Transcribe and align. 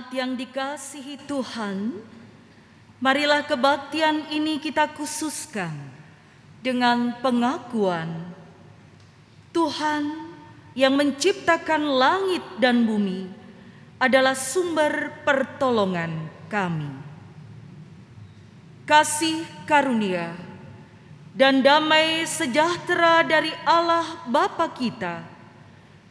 Jemaat 0.00 0.16
yang 0.16 0.32
dikasihi 0.32 1.28
Tuhan, 1.28 1.92
marilah 3.04 3.44
kebaktian 3.44 4.32
ini 4.32 4.56
kita 4.56 4.88
khususkan 4.96 5.76
dengan 6.64 7.20
pengakuan 7.20 8.08
Tuhan 9.52 10.32
yang 10.72 10.96
menciptakan 10.96 11.84
langit 11.84 12.40
dan 12.56 12.88
bumi 12.88 13.28
adalah 14.00 14.32
sumber 14.32 15.20
pertolongan 15.20 16.32
kami. 16.48 16.88
Kasih 18.88 19.44
karunia 19.68 20.32
dan 21.36 21.60
damai 21.60 22.24
sejahtera 22.24 23.20
dari 23.20 23.52
Allah 23.68 24.24
Bapa 24.24 24.64
kita 24.72 25.28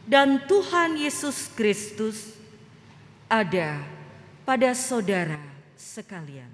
dan 0.06 0.46
Tuhan 0.46 0.94
Yesus 0.94 1.50
Kristus 1.58 2.38
ada 3.30 3.78
pada 4.42 4.74
saudara 4.74 5.38
sekalian. 5.78 6.50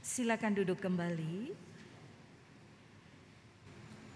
Silakan 0.00 0.56
duduk 0.56 0.80
kembali. 0.80 1.71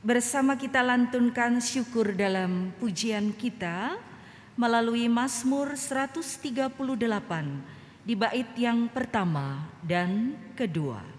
Bersama 0.06 0.54
kita 0.54 0.86
lantunkan 0.86 1.58
syukur 1.58 2.14
dalam 2.14 2.70
pujian 2.78 3.34
kita 3.34 3.98
melalui 4.54 5.10
Mazmur 5.10 5.74
138 5.74 6.70
di 8.06 8.14
bait 8.14 8.46
yang 8.54 8.86
pertama 8.86 9.66
dan 9.82 10.38
kedua. 10.54 11.15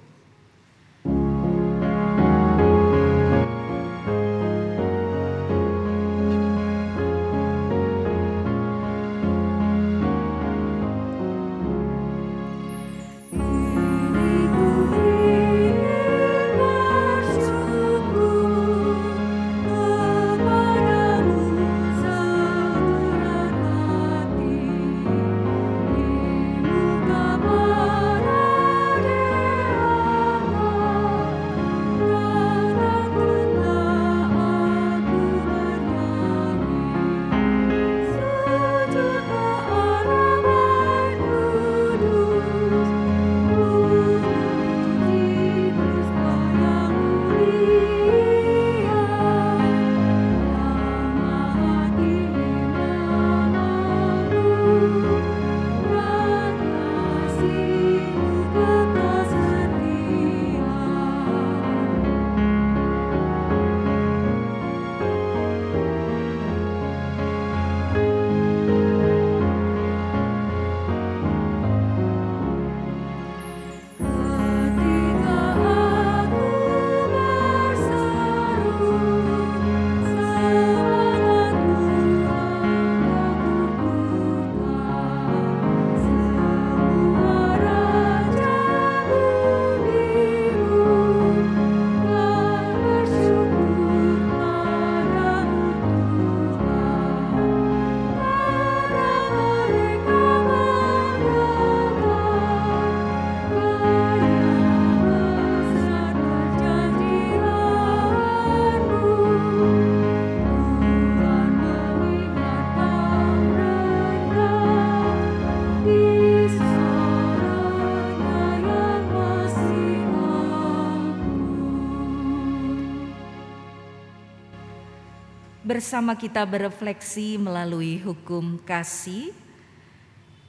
Bersama 125.68 126.16
kita 126.16 126.48
berefleksi 126.48 127.36
melalui 127.36 128.00
hukum 128.00 128.56
kasih 128.64 129.36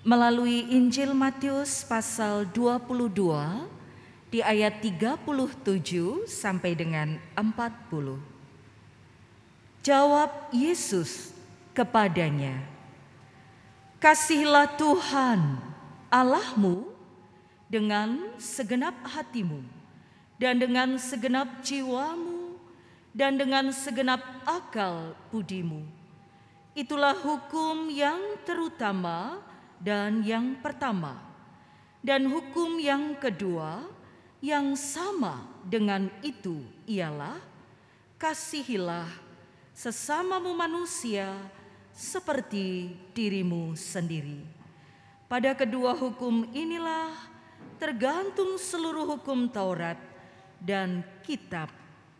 melalui 0.06 0.62
Injil 0.70 1.10
Matius 1.10 1.82
pasal 1.82 2.46
22 2.54 3.66
di 4.30 4.38
ayat 4.38 4.78
37 4.78 6.22
sampai 6.30 6.78
dengan 6.78 7.18
40. 7.34 8.14
Jawab 9.82 10.54
Yesus 10.54 11.34
kepadanya, 11.74 12.62
Kasihlah 13.98 14.70
Tuhan 14.78 15.58
Allahmu 16.14 16.94
dengan 17.66 18.38
segenap 18.38 18.94
hatimu 19.02 19.66
dan 20.38 20.62
dengan 20.62 20.94
segenap 20.94 21.58
jiwamu 21.66 22.37
dan 23.18 23.34
dengan 23.34 23.74
segenap 23.74 24.22
akal 24.46 25.18
budimu. 25.34 25.82
Itulah 26.78 27.18
hukum 27.18 27.90
yang 27.90 28.38
terutama 28.46 29.42
dan 29.82 30.22
yang 30.22 30.54
pertama. 30.62 31.18
Dan 31.98 32.30
hukum 32.30 32.78
yang 32.78 33.18
kedua 33.18 33.82
yang 34.38 34.78
sama 34.78 35.42
dengan 35.66 36.06
itu 36.22 36.62
ialah 36.86 37.42
kasihilah 38.22 39.10
sesamamu 39.74 40.54
manusia 40.54 41.34
seperti 41.90 42.94
dirimu 43.10 43.74
sendiri. 43.74 44.46
Pada 45.26 45.58
kedua 45.58 45.90
hukum 45.98 46.46
inilah 46.54 47.10
tergantung 47.82 48.54
seluruh 48.54 49.18
hukum 49.18 49.50
Taurat 49.50 49.98
dan 50.62 51.02
kitab 51.26 51.66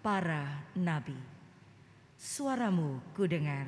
para 0.03 0.65
nabi. 0.75 1.17
Suaramu 2.19 2.99
ku 3.15 3.27
dengar, 3.27 3.67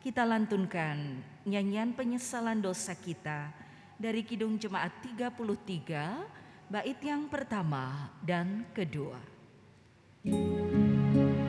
kita 0.00 0.24
lantunkan 0.24 1.20
nyanyian 1.44 1.92
penyesalan 1.92 2.60
dosa 2.60 2.96
kita 2.96 3.52
dari 4.00 4.24
Kidung 4.24 4.56
Jemaat 4.56 5.04
33, 5.04 6.72
bait 6.72 7.00
yang 7.04 7.28
pertama 7.28 8.08
dan 8.24 8.64
kedua. 8.72 9.20
Dan 10.24 11.39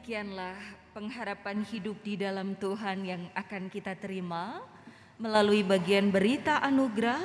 demikianlah 0.00 0.56
pengharapan 0.96 1.60
hidup 1.60 2.00
di 2.00 2.16
dalam 2.16 2.56
Tuhan 2.56 3.04
yang 3.04 3.20
akan 3.36 3.68
kita 3.68 3.92
terima 4.00 4.64
melalui 5.20 5.60
bagian 5.60 6.08
berita 6.08 6.56
anugerah 6.64 7.20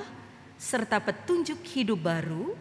serta 0.60 1.00
petunjuk 1.00 1.64
hidup 1.72 2.04
baru. 2.04 2.52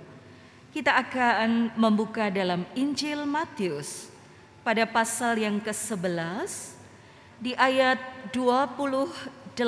Kita 0.70 1.02
akan 1.02 1.74
membuka 1.74 2.30
dalam 2.30 2.62
Injil 2.78 3.26
Matius 3.26 4.06
pada 4.62 4.86
pasal 4.86 5.42
yang 5.42 5.58
ke-11 5.58 6.78
di 7.42 7.58
ayat 7.58 7.98
28 8.30 9.58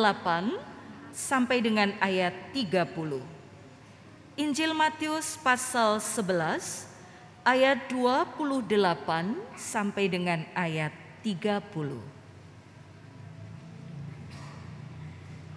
sampai 1.11 1.59
dengan 1.59 1.91
ayat 1.99 2.55
30. 2.55 2.87
Injil 4.39 4.71
Matius 4.79 5.35
pasal 5.43 5.99
11 5.99 6.87
ayat 7.47 7.87
28 7.95 8.67
sampai 9.55 10.11
dengan 10.11 10.43
ayat 10.51 10.91
30. 11.23 12.03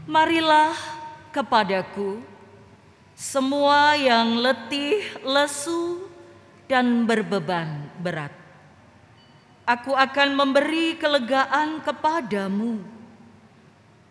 Marilah 0.06 0.78
kepadaku 1.34 2.22
semua 3.18 3.98
yang 3.98 4.38
letih, 4.38 5.02
lesu, 5.26 6.06
dan 6.70 7.10
berbeban 7.10 7.90
berat. 7.98 8.32
Aku 9.66 9.98
akan 9.98 10.38
memberi 10.38 10.94
kelegaan 10.94 11.82
kepadamu. 11.82 12.86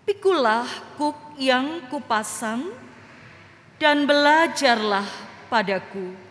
Pikulah 0.03 0.67
kuk 0.99 1.39
yang 1.39 1.87
kupasang 1.91 2.75
dan 3.79 4.03
belajarlah 4.07 5.07
padaku 5.47 6.28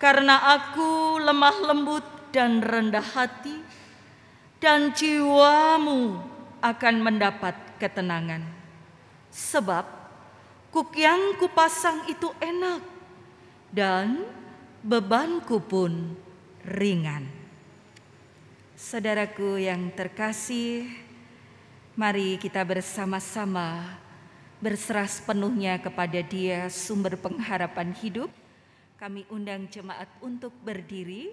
karena 0.00 0.56
aku 0.56 1.20
lemah 1.20 1.56
lembut 1.60 2.06
dan 2.32 2.64
rendah 2.64 3.04
hati, 3.04 3.60
dan 4.56 4.96
jiwamu 4.96 6.16
akan 6.64 6.94
mendapat 7.04 7.52
ketenangan. 7.76 8.40
Sebab 9.28 9.84
kuk 10.72 10.96
yang 10.96 11.36
kupasang 11.36 12.08
itu 12.08 12.32
enak, 12.40 12.80
dan 13.68 14.24
bebanku 14.80 15.60
pun 15.60 16.16
ringan. 16.64 17.28
Saudaraku 18.80 19.60
yang 19.60 19.92
terkasih, 19.92 20.88
mari 21.92 22.40
kita 22.40 22.64
bersama-sama 22.64 24.00
berserah 24.64 25.04
sepenuhnya 25.04 25.76
kepada 25.76 26.24
Dia, 26.24 26.72
sumber 26.72 27.20
pengharapan 27.20 27.92
hidup 27.92 28.39
kami 29.00 29.24
undang 29.32 29.64
jemaat 29.72 30.12
untuk 30.20 30.52
berdiri. 30.60 31.32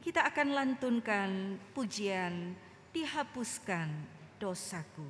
Kita 0.00 0.24
akan 0.32 0.48
lantunkan 0.56 1.60
pujian 1.76 2.56
dihapuskan 2.88 3.92
dosaku. 4.40 5.04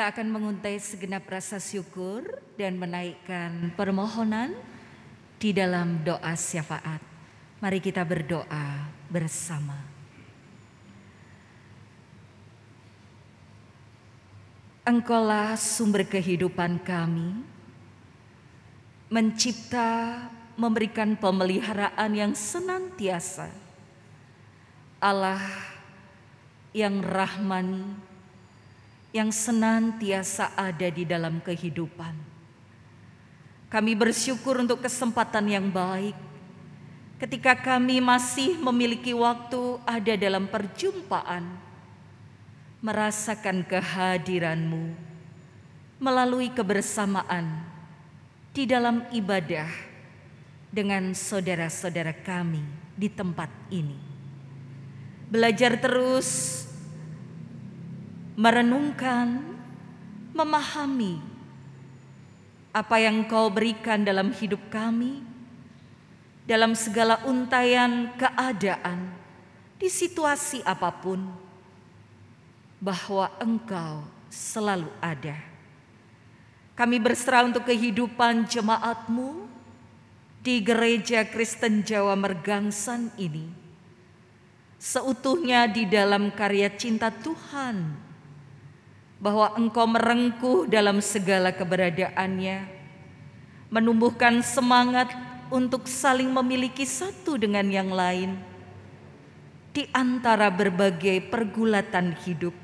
Kita 0.00 0.16
akan 0.16 0.32
menguntai 0.32 0.80
segenap 0.80 1.28
rasa 1.28 1.60
syukur 1.60 2.24
dan 2.56 2.80
menaikkan 2.80 3.68
permohonan 3.76 4.56
di 5.36 5.52
dalam 5.52 6.00
doa 6.00 6.32
syafaat. 6.32 7.04
Mari 7.60 7.84
kita 7.84 8.00
berdoa 8.00 8.88
bersama. 9.12 9.76
Engkaulah 14.88 15.60
sumber 15.60 16.08
kehidupan 16.08 16.80
kami, 16.80 17.44
mencipta, 19.12 20.16
memberikan 20.56 21.12
pemeliharaan 21.12 22.10
yang 22.16 22.32
senantiasa. 22.32 23.52
Allah 24.96 25.44
yang 26.72 27.04
rahman, 27.04 28.00
yang 29.10 29.34
senantiasa 29.34 30.54
ada 30.54 30.86
di 30.86 31.02
dalam 31.02 31.42
kehidupan. 31.42 32.14
Kami 33.70 33.92
bersyukur 33.94 34.58
untuk 34.58 34.82
kesempatan 34.82 35.46
yang 35.46 35.66
baik 35.70 36.14
ketika 37.20 37.52
kami 37.54 38.00
masih 38.00 38.56
memiliki 38.58 39.12
waktu 39.12 39.78
ada 39.84 40.14
dalam 40.16 40.48
perjumpaan, 40.48 41.44
merasakan 42.80 43.62
kehadiranmu 43.66 44.96
melalui 46.00 46.48
kebersamaan 46.48 47.60
di 48.56 48.64
dalam 48.64 49.04
ibadah 49.12 49.68
dengan 50.72 51.12
saudara-saudara 51.12 52.16
kami 52.24 52.64
di 52.96 53.12
tempat 53.12 53.52
ini. 53.68 54.00
Belajar 55.30 55.78
terus 55.78 56.64
merenungkan, 58.40 59.44
memahami 60.32 61.20
apa 62.72 62.96
yang 62.96 63.28
Kau 63.28 63.52
berikan 63.52 64.00
dalam 64.00 64.32
hidup 64.32 64.72
kami, 64.72 65.20
dalam 66.48 66.72
segala 66.72 67.20
untayan 67.28 68.08
keadaan, 68.16 69.12
di 69.76 69.92
situasi 69.92 70.64
apa 70.64 70.88
pun, 70.88 71.20
bahwa 72.80 73.28
Engkau 73.44 74.08
selalu 74.32 74.88
ada. 75.04 75.36
Kami 76.72 76.96
berserah 76.96 77.44
untuk 77.44 77.68
kehidupan 77.68 78.48
jemaatmu, 78.48 79.52
di 80.40 80.64
gereja 80.64 81.28
Kristen 81.28 81.84
Jawa 81.84 82.16
Mergangsan 82.16 83.12
ini 83.20 83.52
seutuhnya 84.80 85.68
di 85.68 85.84
dalam 85.84 86.32
karya 86.32 86.72
cinta 86.72 87.12
Tuhan 87.12 88.08
bahwa 89.20 89.52
engkau 89.54 89.84
merengkuh 89.84 90.64
dalam 90.66 91.04
segala 91.04 91.52
keberadaannya 91.52 92.64
menumbuhkan 93.68 94.40
semangat 94.40 95.12
untuk 95.52 95.84
saling 95.86 96.32
memiliki 96.32 96.88
satu 96.88 97.36
dengan 97.36 97.68
yang 97.68 97.92
lain 97.92 98.40
di 99.70 99.86
antara 99.92 100.50
berbagai 100.50 101.30
pergulatan 101.30 102.16
hidup 102.26 102.56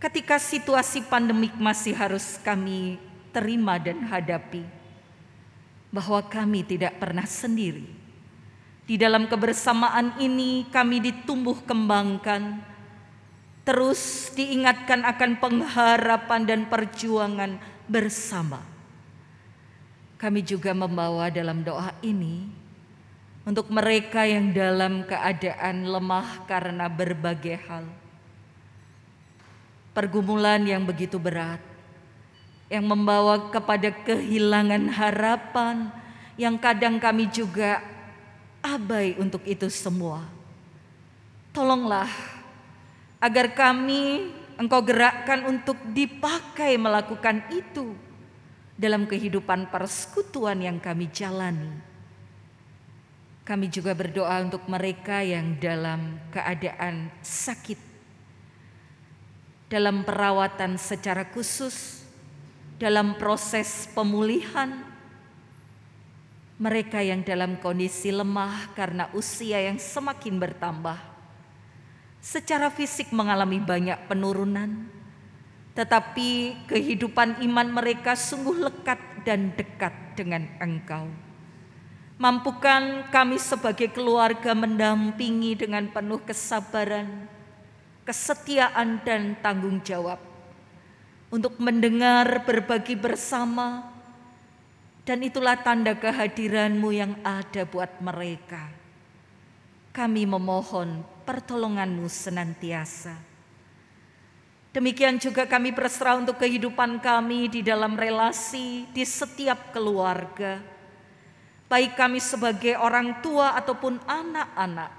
ketika 0.00 0.40
situasi 0.40 1.04
pandemik 1.04 1.52
masih 1.60 1.92
harus 1.92 2.40
kami 2.40 2.96
terima 3.30 3.76
dan 3.76 4.00
hadapi 4.08 4.80
bahwa 5.90 6.22
kami 6.22 6.62
tidak 6.64 6.96
pernah 6.96 7.26
sendiri. 7.26 7.84
Di 8.86 8.98
dalam 8.98 9.30
kebersamaan 9.30 10.18
ini 10.18 10.66
kami 10.70 10.98
ditumbuh 10.98 11.62
kembangkan, 11.62 12.58
terus 13.64 14.32
diingatkan 14.32 15.04
akan 15.04 15.36
pengharapan 15.38 16.40
dan 16.48 16.60
perjuangan 16.66 17.60
bersama. 17.86 18.62
Kami 20.20 20.44
juga 20.44 20.76
membawa 20.76 21.32
dalam 21.32 21.64
doa 21.64 21.96
ini 22.04 22.44
untuk 23.44 23.72
mereka 23.72 24.28
yang 24.28 24.52
dalam 24.52 25.02
keadaan 25.08 25.88
lemah 25.88 26.44
karena 26.44 26.86
berbagai 26.92 27.56
hal. 27.64 27.88
Pergumulan 29.96 30.60
yang 30.62 30.84
begitu 30.84 31.16
berat, 31.18 31.58
yang 32.70 32.86
membawa 32.86 33.50
kepada 33.50 33.90
kehilangan 33.90 34.86
harapan 34.92 35.90
yang 36.38 36.56
kadang 36.56 36.96
kami 37.02 37.26
juga 37.28 37.82
abai 38.62 39.16
untuk 39.18 39.42
itu 39.44 39.66
semua. 39.72 40.24
Tolonglah 41.50 42.08
agar 43.20 43.52
kami 43.52 44.32
engkau 44.56 44.80
gerakkan 44.80 45.44
untuk 45.44 45.76
dipakai 45.92 46.80
melakukan 46.80 47.44
itu 47.52 47.92
dalam 48.80 49.04
kehidupan 49.04 49.68
persekutuan 49.68 50.64
yang 50.64 50.80
kami 50.80 51.12
jalani. 51.12 51.68
Kami 53.44 53.66
juga 53.68 53.92
berdoa 53.92 54.40
untuk 54.40 54.64
mereka 54.68 55.20
yang 55.20 55.60
dalam 55.60 56.16
keadaan 56.32 57.12
sakit, 57.20 57.76
dalam 59.68 60.00
perawatan 60.00 60.80
secara 60.80 61.28
khusus, 61.28 62.04
dalam 62.80 63.20
proses 63.20 63.90
pemulihan, 63.92 64.86
mereka 66.60 67.00
yang 67.00 67.24
dalam 67.24 67.56
kondisi 67.60 68.12
lemah 68.12 68.72
karena 68.76 69.08
usia 69.16 69.60
yang 69.60 69.80
semakin 69.80 70.36
bertambah, 70.36 71.09
secara 72.20 72.68
fisik 72.68 73.10
mengalami 73.10 73.58
banyak 73.58 73.96
penurunan, 74.04 74.86
tetapi 75.72 76.60
kehidupan 76.68 77.40
iman 77.48 77.68
mereka 77.72 78.12
sungguh 78.12 78.68
lekat 78.68 79.00
dan 79.24 79.56
dekat 79.56 79.92
dengan 80.14 80.44
Engkau. 80.60 81.08
Mampukan 82.20 83.08
kami 83.08 83.40
sebagai 83.40 83.88
keluarga 83.88 84.52
mendampingi 84.52 85.56
dengan 85.56 85.88
penuh 85.88 86.20
kesabaran, 86.20 87.24
kesetiaan, 88.04 89.00
dan 89.00 89.40
tanggung 89.40 89.80
jawab 89.80 90.20
untuk 91.32 91.56
mendengar 91.56 92.44
berbagi 92.44 92.92
bersama 92.92 93.88
dan 95.08 95.24
itulah 95.24 95.56
tanda 95.56 95.96
kehadiranmu 95.96 96.92
yang 96.92 97.16
ada 97.24 97.64
buat 97.64 97.88
mereka. 98.04 98.68
Kami 99.96 100.28
memohon 100.28 101.00
pertolonganmu 101.30 102.10
senantiasa. 102.10 103.14
Demikian 104.74 105.22
juga 105.22 105.46
kami 105.46 105.70
berserah 105.70 106.18
untuk 106.18 106.42
kehidupan 106.42 106.98
kami 106.98 107.46
di 107.46 107.62
dalam 107.62 107.94
relasi 107.94 108.90
di 108.90 109.06
setiap 109.06 109.70
keluarga. 109.70 110.58
Baik 111.70 111.94
kami 111.94 112.18
sebagai 112.18 112.74
orang 112.74 113.22
tua 113.22 113.54
ataupun 113.54 114.02
anak-anak. 114.10 114.90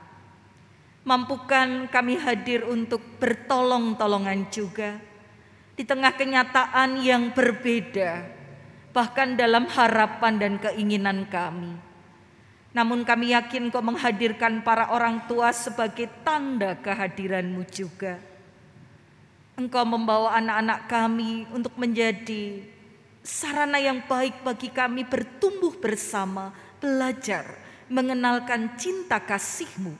Mampukan 1.03 1.91
kami 1.91 2.15
hadir 2.15 2.63
untuk 2.63 3.03
bertolong-tolongan 3.19 4.47
juga 4.47 5.03
di 5.75 5.83
tengah 5.83 6.15
kenyataan 6.15 7.03
yang 7.03 7.35
berbeda, 7.35 8.23
bahkan 8.95 9.35
dalam 9.35 9.67
harapan 9.67 10.39
dan 10.39 10.53
keinginan 10.63 11.27
kami. 11.27 11.90
Namun 12.71 13.03
kami 13.03 13.35
yakin 13.35 13.67
kau 13.67 13.83
menghadirkan 13.83 14.63
para 14.63 14.91
orang 14.95 15.27
tua 15.27 15.51
sebagai 15.51 16.07
tanda 16.23 16.79
kehadiranmu 16.79 17.67
juga. 17.67 18.15
Engkau 19.59 19.83
membawa 19.83 20.39
anak-anak 20.39 20.79
kami 20.87 21.45
untuk 21.51 21.75
menjadi 21.75 22.63
sarana 23.19 23.77
yang 23.77 23.99
baik 24.07 24.41
bagi 24.41 24.71
kami 24.71 25.03
bertumbuh 25.03 25.75
bersama, 25.77 26.55
belajar, 26.79 27.59
mengenalkan 27.91 28.79
cinta 28.79 29.19
kasihmu. 29.19 29.93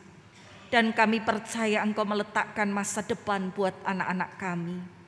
Dan 0.71 0.95
kami 0.95 1.19
percaya 1.19 1.83
engkau 1.83 2.07
meletakkan 2.07 2.71
masa 2.71 3.03
depan 3.03 3.51
buat 3.51 3.75
anak-anak 3.83 4.31
kami 4.39 5.01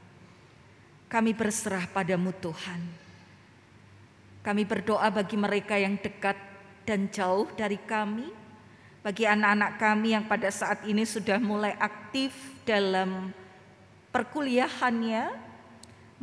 kami 1.14 1.30
berserah 1.38 1.86
padamu 1.94 2.34
Tuhan. 2.42 2.82
Kami 4.42 4.66
berdoa 4.66 5.14
bagi 5.14 5.38
mereka 5.38 5.78
yang 5.78 5.94
dekat 6.02 6.34
dan 6.84 7.12
jauh 7.12 7.48
dari 7.56 7.80
kami, 7.80 8.28
bagi 9.04 9.28
anak-anak 9.28 9.72
kami 9.80 10.16
yang 10.16 10.26
pada 10.28 10.48
saat 10.48 10.88
ini 10.88 11.04
sudah 11.04 11.36
mulai 11.40 11.76
aktif 11.76 12.32
dalam 12.64 13.36
perkuliahannya, 14.16 15.36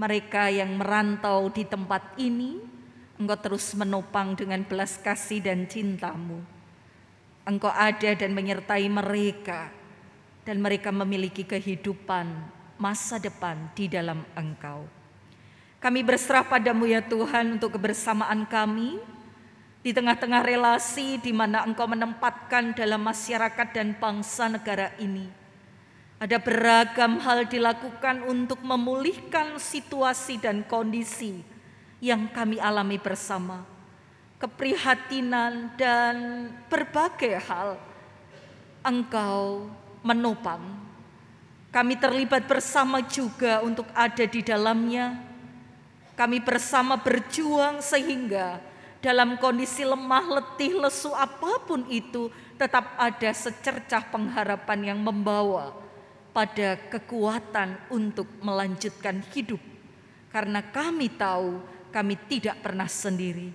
mereka 0.00 0.48
yang 0.48 0.80
merantau 0.80 1.52
di 1.52 1.68
tempat 1.68 2.16
ini, 2.16 2.56
Engkau 3.20 3.36
terus 3.36 3.76
menopang 3.76 4.32
dengan 4.32 4.64
belas 4.64 4.96
kasih 4.96 5.44
dan 5.44 5.68
cintamu. 5.68 6.40
Engkau 7.44 7.68
ada 7.68 8.16
dan 8.16 8.32
menyertai 8.32 8.88
mereka, 8.88 9.68
dan 10.48 10.56
mereka 10.64 10.88
memiliki 10.88 11.44
kehidupan 11.44 12.32
masa 12.80 13.20
depan 13.20 13.68
di 13.76 13.92
dalam 13.92 14.24
Engkau. 14.32 14.88
Kami 15.80 16.00
berserah 16.00 16.48
padamu 16.48 16.88
ya 16.88 17.04
Tuhan 17.04 17.60
untuk 17.60 17.76
kebersamaan 17.76 18.48
kami 18.48 19.00
di 19.80 19.90
tengah-tengah 19.96 20.44
relasi 20.44 21.16
di 21.20 21.32
mana 21.32 21.64
Engkau 21.64 21.88
menempatkan 21.88 22.76
dalam 22.76 23.00
masyarakat 23.00 23.68
dan 23.72 23.96
bangsa 23.96 24.52
negara 24.52 24.92
ini. 25.00 25.28
Ada 26.20 26.36
beragam 26.36 27.16
hal 27.24 27.48
dilakukan 27.48 28.28
untuk 28.28 28.60
memulihkan 28.60 29.56
situasi 29.56 30.36
dan 30.36 30.68
kondisi 30.68 31.40
yang 32.04 32.28
kami 32.28 32.60
alami 32.60 33.00
bersama. 33.00 33.64
Keprihatinan 34.36 35.76
dan 35.80 36.48
berbagai 36.68 37.40
hal 37.48 37.80
Engkau 38.84 39.68
menopang 40.04 40.90
kami 41.70 41.94
terlibat 41.94 42.50
bersama 42.50 42.98
juga 42.98 43.62
untuk 43.62 43.86
ada 43.94 44.26
di 44.26 44.42
dalamnya. 44.42 45.22
Kami 46.18 46.42
bersama 46.42 46.98
berjuang 46.98 47.78
sehingga 47.78 48.58
dalam 49.00 49.40
kondisi 49.40 49.82
lemah, 49.84 50.40
letih, 50.40 50.76
lesu 50.76 51.10
apa 51.16 51.64
pun 51.64 51.88
itu 51.88 52.28
tetap 52.60 52.96
ada 53.00 53.32
secercah 53.32 54.04
pengharapan 54.12 54.92
yang 54.92 55.00
membawa 55.00 55.72
pada 56.36 56.76
kekuatan 56.92 57.80
untuk 57.88 58.28
melanjutkan 58.44 59.24
hidup. 59.32 59.60
Karena 60.30 60.60
kami 60.62 61.10
tahu 61.10 61.58
kami 61.90 62.14
tidak 62.30 62.60
pernah 62.62 62.86
sendiri. 62.86 63.50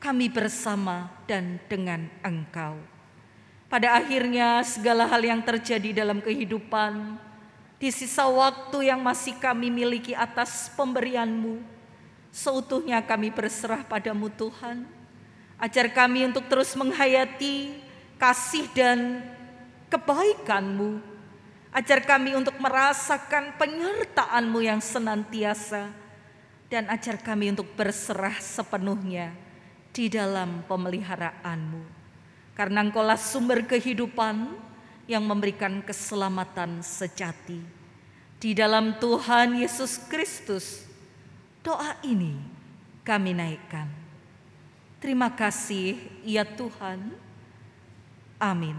Kami 0.00 0.30
bersama 0.30 1.10
dan 1.26 1.60
dengan 1.68 2.08
Engkau. 2.22 2.76
Pada 3.68 3.98
akhirnya 3.98 4.62
segala 4.62 5.08
hal 5.10 5.24
yang 5.24 5.42
terjadi 5.42 6.04
dalam 6.04 6.22
kehidupan 6.22 7.18
di 7.80 7.90
sisa 7.90 8.28
waktu 8.30 8.88
yang 8.92 9.02
masih 9.02 9.34
kami 9.42 9.72
miliki 9.72 10.14
atas 10.14 10.70
pemberianmu, 10.78 11.73
seutuhnya 12.34 12.98
kami 13.06 13.30
berserah 13.30 13.86
padamu 13.86 14.26
Tuhan. 14.34 14.82
Ajar 15.54 15.86
kami 15.94 16.26
untuk 16.26 16.50
terus 16.50 16.74
menghayati 16.74 17.78
kasih 18.18 18.66
dan 18.74 19.22
kebaikanmu. 19.86 20.98
Ajar 21.70 22.02
kami 22.02 22.34
untuk 22.34 22.58
merasakan 22.58 23.54
penyertaanmu 23.54 24.58
yang 24.58 24.82
senantiasa. 24.82 25.94
Dan 26.66 26.90
ajar 26.90 27.22
kami 27.22 27.54
untuk 27.54 27.70
berserah 27.78 28.34
sepenuhnya 28.42 29.30
di 29.94 30.10
dalam 30.10 30.66
pemeliharaanmu. 30.66 31.86
Karena 32.58 32.82
engkaulah 32.82 33.18
sumber 33.18 33.62
kehidupan, 33.62 34.64
yang 35.04 35.24
memberikan 35.24 35.84
keselamatan 35.84 36.80
sejati. 36.80 37.60
Di 38.40 38.56
dalam 38.56 38.96
Tuhan 39.00 39.56
Yesus 39.60 40.00
Kristus, 40.08 40.83
doa 41.64 41.96
ini 42.04 42.36
kami 43.02 43.32
naikkan. 43.32 43.88
Terima 45.00 45.32
kasih, 45.32 45.96
ya 46.24 46.44
Tuhan. 46.44 47.12
Amin. 48.36 48.76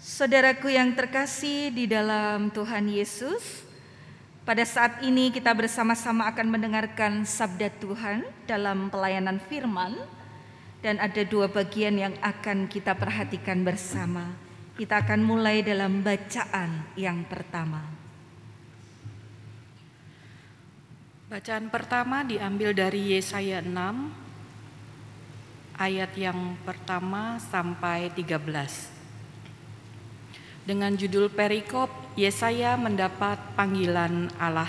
Saudaraku 0.00 0.68
yang 0.68 0.92
terkasih 0.92 1.72
di 1.72 1.88
dalam 1.88 2.52
Tuhan 2.52 2.88
Yesus, 2.92 3.64
pada 4.44 4.60
saat 4.68 5.00
ini 5.00 5.32
kita 5.32 5.56
bersama-sama 5.56 6.28
akan 6.28 6.52
mendengarkan 6.52 7.24
sabda 7.24 7.72
Tuhan 7.80 8.28
dalam 8.44 8.92
pelayanan 8.92 9.40
firman 9.48 9.96
dan 10.84 11.00
ada 11.00 11.24
dua 11.24 11.48
bagian 11.48 11.96
yang 11.96 12.14
akan 12.20 12.68
kita 12.68 12.92
perhatikan 12.92 13.64
bersama. 13.64 14.28
Kita 14.76 15.00
akan 15.00 15.24
mulai 15.24 15.64
dalam 15.64 16.04
bacaan 16.04 16.84
yang 17.00 17.24
pertama. 17.24 18.03
Bacaan 21.24 21.72
pertama 21.72 22.20
diambil 22.20 22.76
dari 22.76 23.16
Yesaya 23.16 23.64
6 23.64 23.72
ayat 25.80 26.12
yang 26.20 26.52
pertama 26.68 27.40
sampai 27.40 28.12
13. 28.12 28.44
Dengan 30.68 30.92
judul 30.92 31.32
perikop 31.32 31.88
Yesaya 32.12 32.76
mendapat 32.76 33.40
panggilan 33.56 34.28
Allah. 34.36 34.68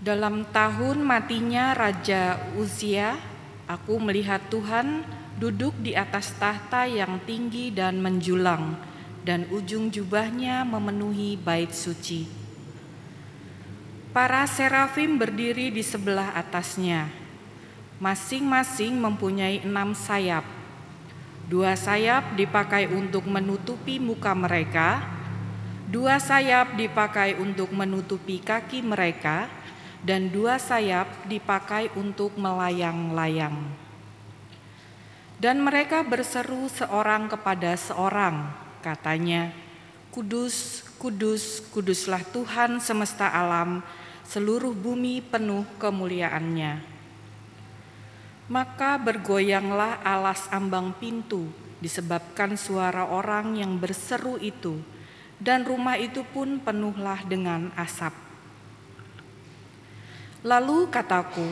Dalam 0.00 0.48
tahun 0.48 1.04
matinya 1.04 1.76
Raja 1.76 2.40
Uzia, 2.56 3.20
aku 3.68 4.00
melihat 4.00 4.40
Tuhan 4.48 5.04
duduk 5.36 5.76
di 5.84 5.92
atas 5.92 6.32
tahta 6.40 6.88
yang 6.88 7.20
tinggi 7.28 7.68
dan 7.76 8.00
menjulang, 8.00 8.80
dan 9.20 9.44
ujung 9.52 9.92
jubahnya 9.92 10.64
memenuhi 10.64 11.36
bait 11.36 11.76
suci. 11.76 12.45
Para 14.16 14.48
serafim 14.48 15.20
berdiri 15.20 15.68
di 15.68 15.84
sebelah 15.84 16.32
atasnya. 16.32 17.04
Masing-masing 18.00 18.96
mempunyai 18.96 19.60
enam 19.60 19.92
sayap. 19.92 20.40
Dua 21.44 21.76
sayap 21.76 22.32
dipakai 22.32 22.88
untuk 22.88 23.28
menutupi 23.28 24.00
muka 24.00 24.32
mereka, 24.32 25.04
dua 25.92 26.16
sayap 26.16 26.80
dipakai 26.80 27.36
untuk 27.36 27.68
menutupi 27.76 28.40
kaki 28.40 28.80
mereka, 28.80 29.52
dan 30.00 30.32
dua 30.32 30.56
sayap 30.56 31.28
dipakai 31.28 31.92
untuk 31.92 32.40
melayang-layang. 32.40 33.68
Dan 35.36 35.60
mereka 35.60 36.00
berseru 36.00 36.72
seorang 36.72 37.28
kepada 37.28 37.76
seorang, 37.76 38.48
katanya, 38.80 39.52
Kudus, 40.08 40.80
kudus, 40.96 41.60
kuduslah 41.68 42.24
Tuhan 42.32 42.80
semesta 42.80 43.28
alam, 43.28 43.84
seluruh 44.26 44.74
bumi 44.74 45.22
penuh 45.22 45.62
kemuliaannya. 45.78 46.82
Maka 48.50 48.98
bergoyanglah 48.98 50.02
alas 50.02 50.50
ambang 50.50 50.94
pintu 50.98 51.46
disebabkan 51.78 52.58
suara 52.58 53.06
orang 53.06 53.58
yang 53.58 53.78
berseru 53.78 54.34
itu, 54.42 54.82
dan 55.38 55.62
rumah 55.62 55.94
itu 55.94 56.26
pun 56.34 56.58
penuhlah 56.58 57.22
dengan 57.22 57.70
asap. 57.78 58.14
Lalu 60.42 60.90
kataku, 60.90 61.46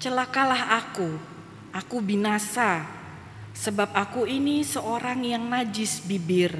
celakalah 0.00 0.84
aku, 0.84 1.16
aku 1.72 1.96
binasa, 2.00 2.84
sebab 3.56 3.92
aku 3.92 4.24
ini 4.24 4.64
seorang 4.64 5.20
yang 5.24 5.48
najis 5.48 6.00
bibir, 6.04 6.52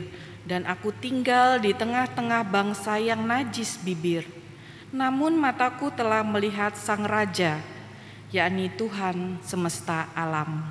dan 0.45 0.69
aku 0.69 0.93
tinggal 0.97 1.61
di 1.61 1.73
tengah-tengah 1.77 2.45
bangsa 2.45 2.97
yang 3.01 3.25
najis 3.25 3.81
bibir 3.81 4.40
namun 4.91 5.39
mataku 5.39 5.95
telah 5.95 6.27
melihat 6.27 6.75
Sang 6.75 7.07
Raja, 7.07 7.63
yakni 8.35 8.67
Tuhan 8.75 9.39
semesta 9.43 10.11
alam. 10.19 10.67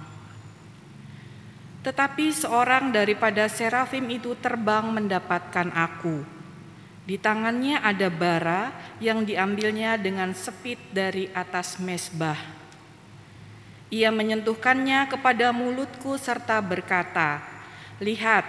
Tetapi 1.80 2.36
seorang 2.36 2.92
daripada 2.92 3.48
serafim 3.48 4.04
itu 4.12 4.36
terbang 4.36 4.92
mendapatkan 4.92 5.72
aku. 5.72 6.28
Di 7.08 7.16
tangannya 7.16 7.80
ada 7.80 8.12
bara 8.12 8.76
yang 9.00 9.24
diambilnya 9.24 9.96
dengan 9.96 10.36
sepit 10.36 10.78
dari 10.92 11.32
atas 11.32 11.80
mesbah. 11.80 12.38
Ia 13.90 14.14
menyentuhkannya 14.14 15.10
kepada 15.10 15.50
mulutku 15.50 16.20
serta 16.20 16.62
berkata, 16.62 17.42
"Lihat, 17.98 18.46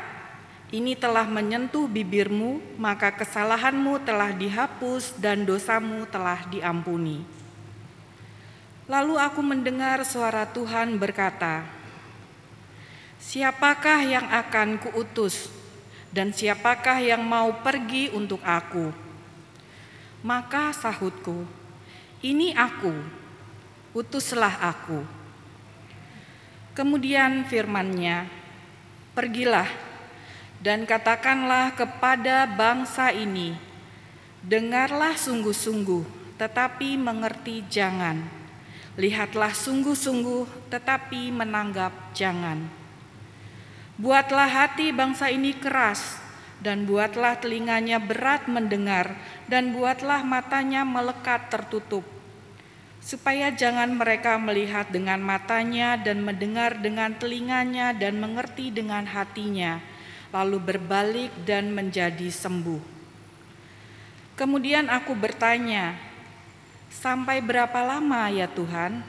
ini 0.70 0.94
telah 0.94 1.26
menyentuh 1.26 1.90
bibirmu, 1.90 2.62
maka 2.78 3.10
kesalahanmu 3.10 4.06
telah 4.06 4.30
dihapus 4.30 5.18
dan 5.18 5.42
dosamu 5.42 6.06
telah 6.06 6.46
diampuni. 6.46 7.26
Lalu 8.86 9.18
aku 9.18 9.42
mendengar 9.42 10.06
suara 10.06 10.46
Tuhan 10.46 10.94
berkata, 10.94 11.66
Siapakah 13.18 14.00
yang 14.06 14.26
akan 14.30 14.78
kuutus 14.78 15.50
dan 16.14 16.30
siapakah 16.30 17.02
yang 17.02 17.22
mau 17.22 17.50
pergi 17.66 18.14
untuk 18.14 18.38
aku? 18.46 18.94
Maka 20.22 20.70
sahutku, 20.70 21.50
ini 22.22 22.54
aku, 22.54 22.94
utuslah 23.90 24.70
aku. 24.70 25.02
Kemudian 26.78 27.42
firmannya, 27.50 28.30
pergilah 29.18 29.89
dan 30.60 30.84
katakanlah 30.84 31.72
kepada 31.72 32.44
bangsa 32.44 33.08
ini, 33.16 33.56
dengarlah 34.44 35.16
sungguh-sungguh, 35.16 36.36
tetapi 36.36 37.00
mengerti 37.00 37.64
jangan. 37.72 38.20
Lihatlah 39.00 39.56
sungguh-sungguh, 39.56 40.68
tetapi 40.68 41.32
menanggap 41.32 42.12
jangan. 42.12 42.68
Buatlah 43.96 44.48
hati 44.48 44.92
bangsa 44.92 45.32
ini 45.32 45.56
keras, 45.56 46.20
dan 46.60 46.84
buatlah 46.84 47.40
telinganya 47.40 47.96
berat 47.96 48.44
mendengar, 48.44 49.16
dan 49.48 49.72
buatlah 49.72 50.20
matanya 50.20 50.84
melekat 50.84 51.48
tertutup, 51.48 52.04
supaya 53.00 53.48
jangan 53.48 53.96
mereka 53.96 54.36
melihat 54.36 54.92
dengan 54.92 55.24
matanya, 55.24 55.96
dan 55.96 56.20
mendengar 56.20 56.76
dengan 56.76 57.16
telinganya, 57.16 57.96
dan 57.96 58.20
mengerti 58.20 58.68
dengan 58.68 59.08
hatinya, 59.08 59.80
lalu 60.30 60.58
berbalik 60.62 61.30
dan 61.42 61.74
menjadi 61.74 62.30
sembuh. 62.30 62.82
Kemudian 64.38 64.88
aku 64.88 65.12
bertanya, 65.12 65.98
"Sampai 66.88 67.44
berapa 67.44 67.76
lama 67.84 68.30
ya 68.32 68.48
Tuhan?" 68.48 69.04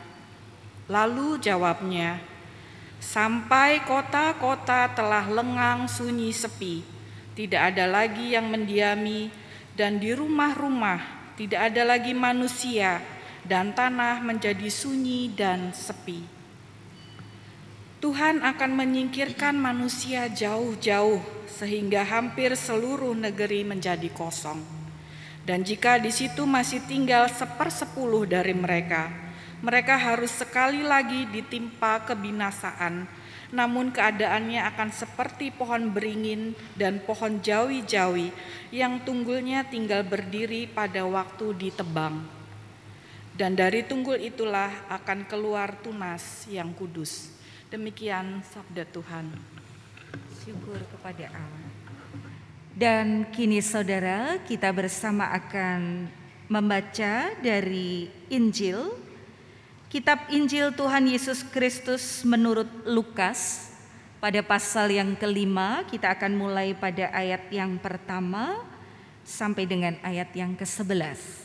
Lalu 0.92 1.40
jawabnya, 1.40 2.20
"Sampai 3.00 3.80
kota-kota 3.88 4.92
telah 4.92 5.24
lengang 5.32 5.88
sunyi 5.88 6.36
sepi, 6.36 6.84
tidak 7.38 7.72
ada 7.72 7.88
lagi 7.88 8.36
yang 8.36 8.52
mendiami, 8.52 9.32
dan 9.78 10.04
di 10.04 10.12
rumah-rumah 10.12 11.00
tidak 11.40 11.72
ada 11.72 11.96
lagi 11.96 12.12
manusia, 12.12 13.00
dan 13.48 13.72
tanah 13.72 14.20
menjadi 14.20 14.68
sunyi 14.68 15.32
dan 15.32 15.72
sepi." 15.72 16.31
Tuhan 18.02 18.42
akan 18.42 18.82
menyingkirkan 18.82 19.54
manusia 19.54 20.26
jauh-jauh 20.26 21.22
sehingga 21.46 22.02
hampir 22.02 22.58
seluruh 22.58 23.14
negeri 23.14 23.62
menjadi 23.62 24.10
kosong. 24.10 24.58
Dan 25.46 25.62
jika 25.62 26.02
di 26.02 26.10
situ 26.10 26.50
masih 26.50 26.82
tinggal 26.90 27.30
sepersepuluh 27.30 28.26
dari 28.26 28.58
mereka, 28.58 29.14
mereka 29.62 30.02
harus 30.02 30.34
sekali 30.34 30.82
lagi 30.82 31.30
ditimpa 31.30 32.02
kebinasaan, 32.10 33.06
namun 33.54 33.94
keadaannya 33.94 34.66
akan 34.74 34.90
seperti 34.90 35.54
pohon 35.54 35.94
beringin 35.94 36.58
dan 36.74 37.06
pohon 37.06 37.38
jawi-jawi 37.38 38.34
yang 38.74 39.06
tunggulnya 39.06 39.70
tinggal 39.70 40.02
berdiri 40.02 40.66
pada 40.66 41.06
waktu 41.06 41.54
ditebang. 41.54 42.18
Dan 43.38 43.54
dari 43.54 43.86
tunggul 43.86 44.18
itulah 44.18 44.74
akan 44.90 45.30
keluar 45.30 45.78
tunas 45.86 46.50
yang 46.50 46.74
kudus. 46.74 47.41
Demikian 47.72 48.44
sabda 48.52 48.84
Tuhan. 48.92 49.32
Syukur 50.44 50.76
kepada 50.92 51.32
Allah. 51.32 51.72
Dan 52.76 53.32
kini 53.32 53.64
saudara 53.64 54.44
kita 54.44 54.76
bersama 54.76 55.32
akan 55.32 56.12
membaca 56.52 57.32
dari 57.40 58.12
Injil 58.28 58.92
Kitab 59.88 60.28
Injil 60.32 60.76
Tuhan 60.76 61.04
Yesus 61.04 61.48
Kristus 61.48 62.28
menurut 62.28 62.68
Lukas 62.88 63.72
pada 64.20 64.44
pasal 64.44 64.92
yang 64.92 65.16
kelima 65.20 65.88
kita 65.88 66.12
akan 66.16 66.36
mulai 66.36 66.76
pada 66.76 67.08
ayat 67.16 67.48
yang 67.52 67.80
pertama 67.80 68.68
sampai 69.24 69.64
dengan 69.64 69.96
ayat 70.04 70.32
yang 70.36 70.60
ke-11. 70.60 71.41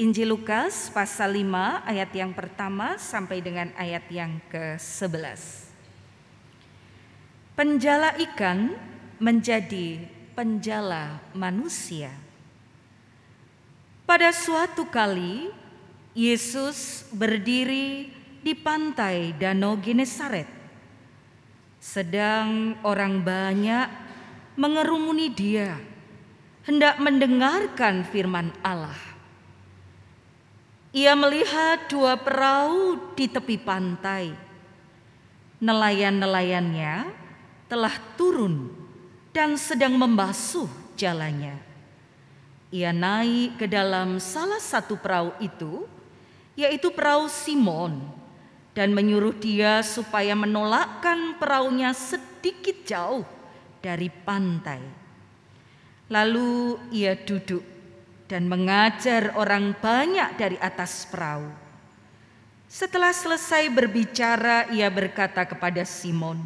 Injil 0.00 0.32
Lukas 0.32 0.88
pasal 0.88 1.44
5 1.44 1.84
ayat 1.84 2.08
yang 2.16 2.32
pertama 2.32 2.96
sampai 2.96 3.44
dengan 3.44 3.68
ayat 3.76 4.08
yang 4.08 4.40
ke-11. 4.48 5.68
Penjala 7.52 8.16
ikan 8.16 8.80
menjadi 9.20 10.00
penjala 10.32 11.20
manusia. 11.36 12.16
Pada 14.08 14.32
suatu 14.32 14.88
kali, 14.88 15.52
Yesus 16.16 17.04
berdiri 17.12 18.08
di 18.40 18.56
pantai 18.56 19.36
Danau 19.36 19.76
Genesaret. 19.76 20.48
Sedang 21.76 22.72
orang 22.88 23.20
banyak 23.20 23.92
mengerumuni 24.56 25.28
dia, 25.28 25.76
hendak 26.64 26.96
mendengarkan 27.04 28.00
firman 28.08 28.48
Allah. 28.64 29.09
Ia 30.90 31.14
melihat 31.14 31.86
dua 31.86 32.18
perahu 32.18 33.14
di 33.14 33.30
tepi 33.30 33.54
pantai. 33.62 34.34
Nelayan-nelayannya 35.62 37.06
telah 37.70 37.94
turun 38.18 38.74
dan 39.30 39.54
sedang 39.54 39.94
membasuh 39.94 40.66
jalannya. 40.98 41.62
Ia 42.74 42.90
naik 42.90 43.62
ke 43.62 43.66
dalam 43.70 44.18
salah 44.18 44.58
satu 44.58 44.98
perahu 44.98 45.30
itu, 45.38 45.86
yaitu 46.58 46.90
perahu 46.90 47.30
Simon, 47.30 48.02
dan 48.74 48.90
menyuruh 48.90 49.34
dia 49.38 49.86
supaya 49.86 50.34
menolakkan 50.34 51.38
perahunya 51.38 51.94
sedikit 51.94 52.82
jauh 52.82 53.22
dari 53.78 54.10
pantai. 54.10 54.82
Lalu 56.10 56.82
ia 56.90 57.14
duduk 57.14 57.62
dan 58.30 58.46
mengajar 58.46 59.34
orang 59.34 59.74
banyak 59.74 60.38
dari 60.38 60.54
atas 60.62 61.02
perahu. 61.10 61.50
Setelah 62.70 63.10
selesai 63.10 63.66
berbicara, 63.74 64.70
ia 64.70 64.86
berkata 64.86 65.42
kepada 65.42 65.82
Simon, 65.82 66.38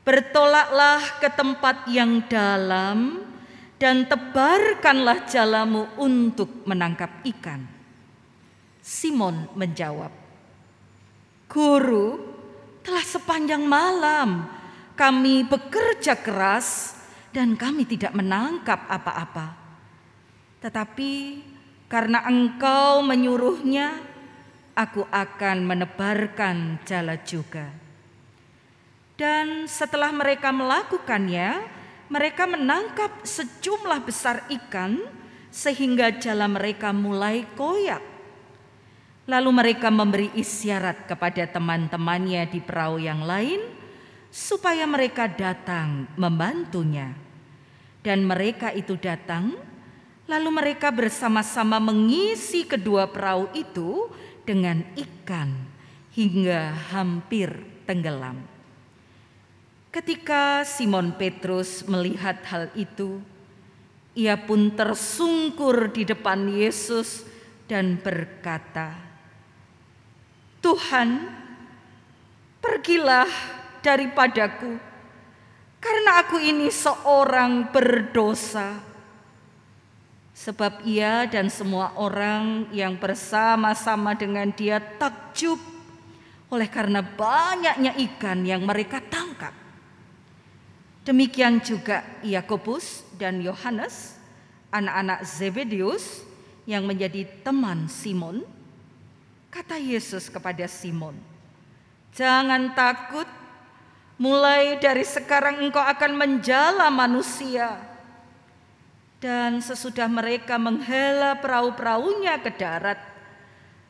"Bertolaklah 0.00 1.20
ke 1.20 1.28
tempat 1.28 1.84
yang 1.92 2.24
dalam 2.24 3.28
dan 3.76 4.08
tebarkanlah 4.08 5.28
jalamu 5.28 5.84
untuk 6.00 6.64
menangkap 6.64 7.12
ikan." 7.36 7.68
Simon 8.80 9.52
menjawab, 9.52 10.08
"Guru, 11.52 12.16
telah 12.80 13.04
sepanjang 13.04 13.60
malam 13.68 14.48
kami 14.96 15.44
bekerja 15.44 16.16
keras 16.16 16.96
dan 17.28 17.52
kami 17.60 17.84
tidak 17.84 18.16
menangkap 18.16 18.88
apa-apa." 18.88 19.61
Tetapi 20.62 21.42
karena 21.90 22.22
engkau 22.24 23.02
menyuruhnya, 23.02 23.98
aku 24.78 25.04
akan 25.10 25.66
menebarkan 25.66 26.80
jala 26.86 27.18
juga. 27.20 27.68
Dan 29.18 29.68
setelah 29.68 30.08
mereka 30.14 30.54
melakukannya, 30.54 31.66
mereka 32.08 32.48
menangkap 32.48 33.26
sejumlah 33.26 34.00
besar 34.06 34.46
ikan 34.48 35.02
sehingga 35.52 36.16
jala 36.16 36.48
mereka 36.48 36.94
mulai 36.96 37.44
koyak. 37.58 38.00
Lalu 39.28 39.50
mereka 39.52 39.88
memberi 39.92 40.28
isyarat 40.34 41.06
kepada 41.06 41.46
teman-temannya 41.46 42.42
di 42.50 42.58
perahu 42.58 42.98
yang 42.98 43.22
lain 43.22 43.60
supaya 44.32 44.88
mereka 44.88 45.30
datang 45.30 46.08
membantunya. 46.18 47.14
Dan 48.02 48.26
mereka 48.26 48.74
itu 48.74 48.98
datang 48.98 49.54
Lalu 50.32 50.48
mereka 50.48 50.88
bersama-sama 50.88 51.76
mengisi 51.76 52.64
kedua 52.64 53.04
perahu 53.04 53.52
itu 53.52 54.08
dengan 54.48 54.80
ikan 54.96 55.52
hingga 56.16 56.72
hampir 56.88 57.52
tenggelam. 57.84 58.40
Ketika 59.92 60.64
Simon 60.64 61.12
Petrus 61.20 61.84
melihat 61.84 62.40
hal 62.48 62.72
itu, 62.72 63.20
ia 64.16 64.40
pun 64.40 64.72
tersungkur 64.72 65.92
di 65.92 66.08
depan 66.08 66.48
Yesus 66.48 67.28
dan 67.68 68.00
berkata, 68.00 68.96
"Tuhan, 70.64 71.28
pergilah 72.56 73.28
daripadaku, 73.84 74.80
karena 75.76 76.24
aku 76.24 76.40
ini 76.40 76.72
seorang 76.72 77.68
berdosa." 77.68 78.91
Sebab 80.42 80.82
ia 80.82 81.22
dan 81.30 81.46
semua 81.46 81.94
orang 81.94 82.66
yang 82.74 82.98
bersama-sama 82.98 84.10
dengan 84.18 84.50
dia 84.50 84.82
takjub 84.82 85.54
oleh 86.50 86.66
karena 86.66 86.98
banyaknya 86.98 87.94
ikan 88.10 88.42
yang 88.42 88.66
mereka 88.66 88.98
tangkap. 89.06 89.54
Demikian 91.06 91.62
juga 91.62 92.02
Yakobus 92.26 93.06
dan 93.14 93.38
Yohanes, 93.38 94.18
anak-anak 94.74 95.22
Zebedius 95.22 96.26
yang 96.66 96.90
menjadi 96.90 97.22
teman 97.46 97.86
Simon. 97.86 98.42
Kata 99.46 99.78
Yesus 99.78 100.26
kepada 100.26 100.66
Simon, 100.66 101.14
"Jangan 102.18 102.74
takut, 102.74 103.30
mulai 104.18 104.74
dari 104.82 105.06
sekarang 105.06 105.62
engkau 105.62 105.86
akan 105.86 106.18
menjala 106.18 106.90
manusia." 106.90 107.91
Dan 109.22 109.62
sesudah 109.62 110.10
mereka 110.10 110.58
menghela 110.58 111.38
perahu-perahunya 111.38 112.42
ke 112.42 112.50
darat, 112.58 112.98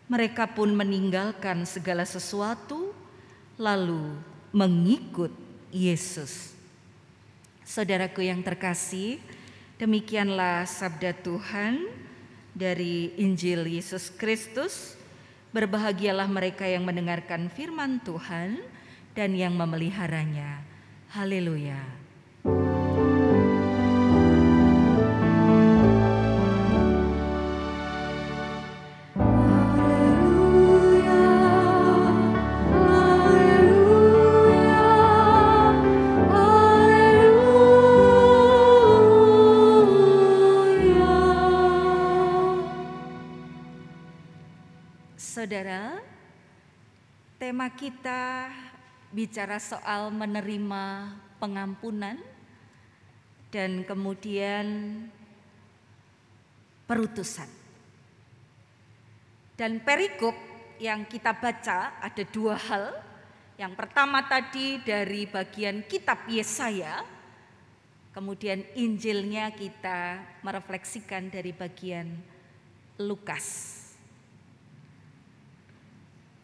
mereka 0.04 0.44
pun 0.44 0.76
meninggalkan 0.76 1.64
segala 1.64 2.04
sesuatu, 2.04 2.92
lalu 3.56 4.12
mengikut 4.52 5.32
Yesus. 5.72 6.52
Saudaraku 7.64 8.28
yang 8.28 8.44
terkasih, 8.44 9.16
demikianlah 9.80 10.68
sabda 10.68 11.16
Tuhan 11.16 11.80
dari 12.52 13.16
Injil 13.16 13.64
Yesus 13.64 14.12
Kristus. 14.12 15.00
Berbahagialah 15.56 16.28
mereka 16.28 16.68
yang 16.68 16.84
mendengarkan 16.84 17.48
firman 17.48 18.04
Tuhan 18.04 18.60
dan 19.16 19.32
yang 19.32 19.56
memeliharanya. 19.56 20.60
Haleluya! 21.12 21.80
Kita 48.02 48.50
bicara 49.14 49.62
soal 49.62 50.10
menerima 50.10 51.14
pengampunan 51.38 52.18
dan 53.46 53.86
kemudian 53.86 54.66
perutusan. 56.90 57.46
Dan 59.54 59.86
perikop 59.86 60.34
yang 60.82 61.06
kita 61.06 61.30
baca 61.30 62.02
ada 62.02 62.26
dua 62.26 62.58
hal. 62.58 62.98
Yang 63.54 63.78
pertama 63.78 64.26
tadi 64.26 64.82
dari 64.82 65.30
bagian 65.30 65.86
kitab 65.86 66.26
Yesaya, 66.26 67.06
kemudian 68.10 68.66
Injilnya 68.74 69.54
kita 69.54 70.18
merefleksikan 70.42 71.30
dari 71.30 71.54
bagian 71.54 72.18
Lukas. 72.98 73.78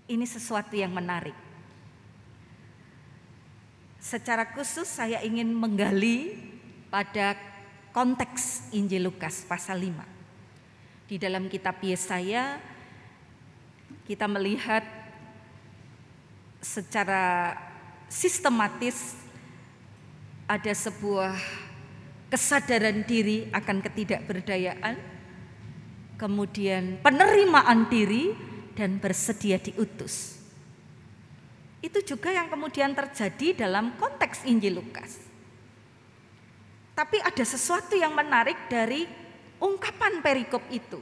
Ini 0.07 0.23
sesuatu 0.23 0.79
yang 0.79 0.95
menarik. 0.95 1.48
Secara 3.99 4.47
khusus 4.55 4.87
saya 4.87 5.19
ingin 5.27 5.51
menggali 5.51 6.39
pada 6.87 7.35
konteks 7.91 8.71
Injil 8.71 9.11
Lukas 9.11 9.43
pasal 9.43 9.83
5. 9.83 11.11
Di 11.11 11.19
dalam 11.19 11.51
kitab 11.51 11.83
Yesaya 11.83 12.63
kita 14.07 14.31
melihat 14.31 14.87
secara 16.63 17.59
sistematis 18.07 19.19
ada 20.47 20.73
sebuah 20.73 21.35
kesadaran 22.31 23.03
diri 23.03 23.51
akan 23.51 23.83
ketidakberdayaan, 23.83 24.97
kemudian 26.17 27.03
penerimaan 27.03 27.91
diri 27.91 28.33
dan 28.79 29.03
bersedia 29.03 29.59
diutus. 29.59 30.38
Itu 31.79 32.03
juga 32.03 32.35
yang 32.35 32.51
kemudian 32.51 32.91
terjadi 32.91 33.67
dalam 33.67 33.95
konteks 33.95 34.43
Injil 34.51 34.83
Lukas. 34.83 35.23
Tapi 36.99 37.23
ada 37.23 37.45
sesuatu 37.47 37.95
yang 37.95 38.11
menarik 38.11 38.67
dari 38.67 39.07
ungkapan 39.63 40.19
perikop 40.19 40.67
itu. 40.75 40.99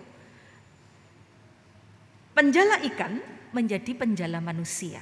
Penjala 2.36 2.84
ikan 2.92 3.16
menjadi 3.56 3.96
penjala 3.96 4.44
manusia. 4.44 5.00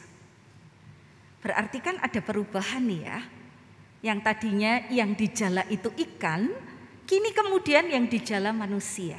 Berarti 1.43 1.83
kan 1.83 1.99
ada 1.99 2.23
perubahan 2.23 2.87
nih 2.87 3.03
ya. 3.03 3.19
Yang 4.07 4.19
tadinya 4.23 4.73
yang 4.87 5.19
dijala 5.19 5.67
itu 5.67 5.91
ikan, 5.91 6.55
kini 7.03 7.35
kemudian 7.35 7.91
yang 7.91 8.07
dijala 8.07 8.55
manusia. 8.55 9.19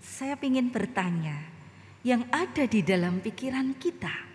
Saya 0.00 0.40
ingin 0.40 0.72
bertanya, 0.72 1.36
yang 2.00 2.24
ada 2.32 2.64
di 2.64 2.80
dalam 2.80 3.20
pikiran 3.20 3.76
kita 3.76 4.31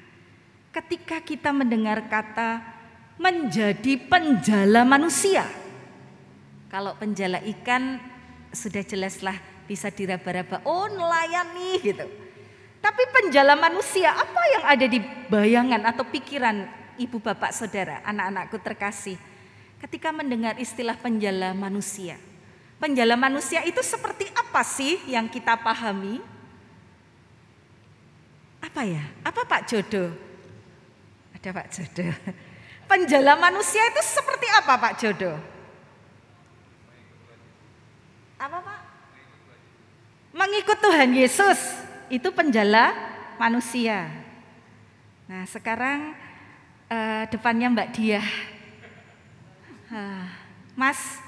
ketika 0.78 1.18
kita 1.26 1.50
mendengar 1.50 2.06
kata 2.06 2.62
menjadi 3.18 3.98
penjala 4.06 4.86
manusia. 4.86 5.42
Kalau 6.70 6.94
penjala 6.94 7.42
ikan 7.58 7.98
sudah 8.54 8.86
jelaslah 8.86 9.34
bisa 9.66 9.90
diraba-raba, 9.90 10.62
oh 10.70 10.86
nelayan 10.86 11.50
nih 11.58 11.78
gitu. 11.82 12.06
Tapi 12.78 13.04
penjala 13.10 13.58
manusia 13.58 14.14
apa 14.14 14.42
yang 14.54 14.64
ada 14.70 14.86
di 14.86 15.00
bayangan 15.28 15.82
atau 15.90 16.06
pikiran 16.06 16.70
ibu 17.02 17.18
bapak 17.18 17.58
saudara, 17.58 18.06
anak-anakku 18.06 18.62
terkasih 18.62 19.18
ketika 19.82 20.14
mendengar 20.14 20.62
istilah 20.62 20.94
penjala 20.94 21.58
manusia? 21.58 22.22
Penjala 22.78 23.18
manusia 23.18 23.66
itu 23.66 23.82
seperti 23.82 24.30
apa 24.38 24.62
sih 24.62 25.02
yang 25.10 25.26
kita 25.26 25.58
pahami? 25.58 26.22
Apa 28.62 28.86
ya? 28.86 29.02
Apa 29.26 29.42
Pak 29.42 29.66
Jodoh? 29.66 30.27
Ada 31.38 31.54
Pak 31.54 31.68
Jodoh. 31.70 32.14
Penjala 32.90 33.38
manusia 33.38 33.86
itu 33.94 34.02
seperti 34.02 34.50
apa 34.58 34.74
Pak 34.74 34.94
Jodoh? 34.98 35.38
Apa 38.42 38.58
Pak? 38.58 38.80
Mengikut 40.34 40.82
Tuhan 40.82 41.14
Yesus 41.14 41.60
itu 42.10 42.26
penjala 42.34 42.90
manusia. 43.38 44.10
Nah 45.30 45.46
sekarang 45.46 46.18
uh, 46.90 47.24
depannya 47.30 47.70
Mbak 47.70 47.90
Dia. 47.94 48.22
Uh, 49.94 50.26
mas, 50.74 51.22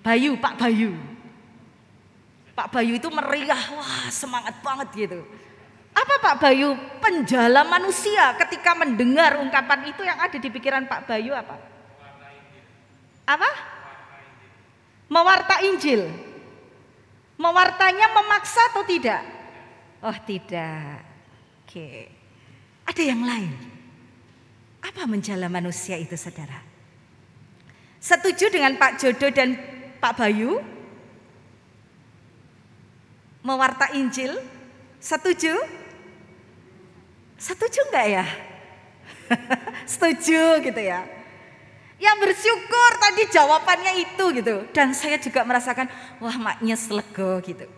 Bayu, 0.00 0.40
Pak 0.40 0.56
Bayu. 0.56 0.96
Pak 2.56 2.72
Bayu 2.72 2.96
itu 2.96 3.08
meriah, 3.12 3.68
wah 3.76 4.08
semangat 4.08 4.56
banget 4.64 4.88
gitu. 4.96 5.20
Apa 5.94 6.14
Pak 6.18 6.36
Bayu 6.42 6.74
penjala 6.98 7.62
manusia 7.62 8.34
ketika 8.42 8.74
mendengar 8.74 9.38
ungkapan 9.38 9.86
itu 9.94 10.02
yang 10.02 10.18
ada 10.18 10.34
di 10.34 10.48
pikiran 10.50 10.90
Pak 10.90 11.06
Bayu 11.06 11.30
apa? 11.30 11.54
Apa? 13.24 13.50
Mewarta 15.06 15.62
Injil. 15.62 16.02
Mewartanya 17.38 18.10
memaksa 18.10 18.74
atau 18.74 18.82
tidak? 18.82 19.22
Oh 20.02 20.16
tidak. 20.26 21.02
Oke. 21.64 22.10
Ada 22.84 23.02
yang 23.02 23.22
lain. 23.22 23.54
Apa 24.84 25.08
menjala 25.08 25.48
manusia 25.48 25.96
itu 25.96 26.18
saudara? 26.18 26.60
Setuju 28.02 28.52
dengan 28.52 28.76
Pak 28.76 29.00
Jodo 29.00 29.32
dan 29.32 29.56
Pak 29.96 30.12
Bayu 30.20 30.60
mewarta 33.40 33.88
Injil? 33.96 34.36
Setuju? 35.00 35.83
Setuju 37.44 37.80
enggak 37.92 38.06
ya? 38.08 38.26
Setuju 39.92 40.64
gitu 40.64 40.80
ya. 40.80 41.04
Yang 42.00 42.16
bersyukur 42.24 42.90
tadi 42.96 43.22
jawabannya 43.28 43.92
itu 44.00 44.24
gitu. 44.40 44.64
Dan 44.72 44.96
saya 44.96 45.20
juga 45.20 45.44
merasakan 45.44 45.92
wah 46.24 46.36
maknya 46.40 46.72
selego 46.72 47.44
gitu. 47.44 47.68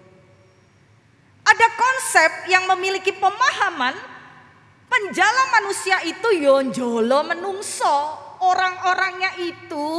Ada 1.43 1.67
konsep 1.75 2.31
yang 2.47 2.71
memiliki 2.71 3.11
pemahaman 3.11 3.95
penjala 4.87 5.43
manusia 5.59 5.99
itu 6.07 6.29
yonjolo 6.39 7.27
menungso. 7.27 8.23
Orang-orangnya 8.37 9.35
itu 9.43 9.91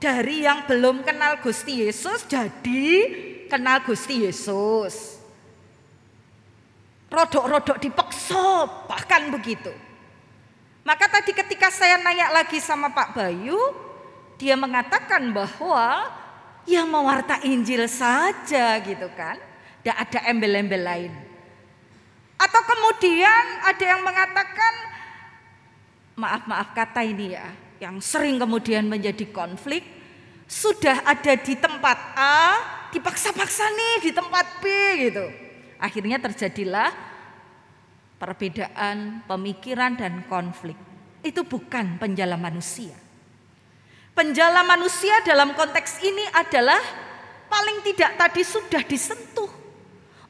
dari 0.00 0.46
yang 0.46 0.64
belum 0.64 1.04
kenal 1.04 1.42
Gusti 1.44 1.84
Yesus 1.84 2.24
jadi 2.24 2.88
kenal 3.52 3.84
Gusti 3.84 4.24
Yesus. 4.24 5.13
Rodok-rodok 7.14 7.78
dipeksa 7.78 8.66
bahkan 8.90 9.30
begitu. 9.30 9.70
Maka 10.82 11.06
tadi 11.06 11.30
ketika 11.30 11.70
saya 11.70 11.94
nanya 12.02 12.34
lagi 12.34 12.58
sama 12.58 12.90
Pak 12.90 13.14
Bayu, 13.14 13.56
dia 14.34 14.58
mengatakan 14.58 15.30
bahwa 15.30 16.10
ya 16.66 16.82
mewarta 16.82 17.38
Injil 17.46 17.86
saja 17.86 18.82
gitu 18.82 19.06
kan. 19.14 19.38
Tidak 19.80 19.94
ada 19.94 20.20
embel-embel 20.26 20.82
lain. 20.82 21.12
Atau 22.34 22.60
kemudian 22.66 23.44
ada 23.62 23.84
yang 23.84 24.02
mengatakan 24.02 24.74
maaf-maaf 26.18 26.74
kata 26.74 27.06
ini 27.06 27.38
ya, 27.38 27.46
yang 27.78 28.02
sering 28.02 28.42
kemudian 28.42 28.90
menjadi 28.90 29.22
konflik 29.30 29.86
sudah 30.50 31.04
ada 31.06 31.38
di 31.38 31.54
tempat 31.56 31.98
A, 32.18 32.40
dipaksa-paksa 32.90 33.64
nih 33.70 33.94
di 34.08 34.10
tempat 34.12 34.46
B 34.60 34.64
gitu. 35.08 35.43
Akhirnya 35.84 36.16
terjadilah 36.16 36.88
perbedaan 38.16 39.20
pemikiran 39.28 40.00
dan 40.00 40.24
konflik. 40.24 40.80
Itu 41.20 41.44
bukan 41.44 42.00
penjala 42.00 42.40
manusia. 42.40 42.96
Penjala 44.16 44.64
manusia 44.64 45.20
dalam 45.28 45.52
konteks 45.52 46.00
ini 46.00 46.24
adalah 46.32 46.80
paling 47.52 47.84
tidak 47.84 48.16
tadi 48.16 48.40
sudah 48.40 48.80
disentuh 48.88 49.50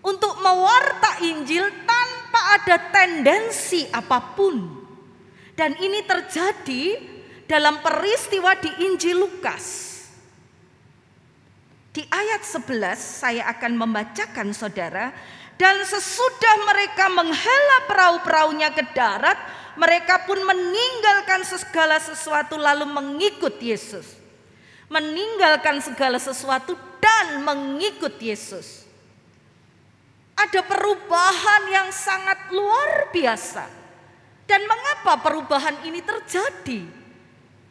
untuk 0.03 0.35
mewarta 0.43 1.23
Injil 1.23 1.71
tanpa 1.87 2.41
ada 2.59 2.77
tendensi 2.91 3.87
apa 3.95 4.35
pun. 4.35 4.83
Dan 5.55 5.79
ini 5.79 6.03
terjadi 6.03 6.99
dalam 7.47 7.79
peristiwa 7.79 8.59
di 8.59 8.71
Injil 8.91 9.23
Lukas. 9.23 9.95
Di 11.95 12.03
ayat 12.11 12.43
11 12.43 12.99
saya 12.99 13.47
akan 13.55 13.79
membacakan 13.79 14.51
saudara 14.51 15.15
dan 15.55 15.87
sesudah 15.87 16.55
mereka 16.67 17.07
menghela 17.11 17.79
perahu-perahunya 17.87 18.75
ke 18.75 18.83
darat 18.91 19.39
mereka 19.75 20.23
pun 20.23 20.39
meninggalkan 20.39 21.43
segala 21.43 21.99
sesuatu 21.99 22.55
lalu 22.55 22.87
mengikut 22.87 23.59
Yesus. 23.59 24.07
Meninggalkan 24.87 25.83
segala 25.83 26.23
sesuatu 26.23 26.79
dan 27.03 27.43
mengikut 27.43 28.15
Yesus. 28.23 28.87
Ada 30.39 30.63
perubahan 30.63 31.63
yang 31.71 31.89
sangat 31.91 32.51
luar 32.55 33.11
biasa. 33.11 33.67
Dan 34.45 34.63
mengapa 34.69 35.19
perubahan 35.25 35.83
ini 35.89 36.05
terjadi? 36.05 36.85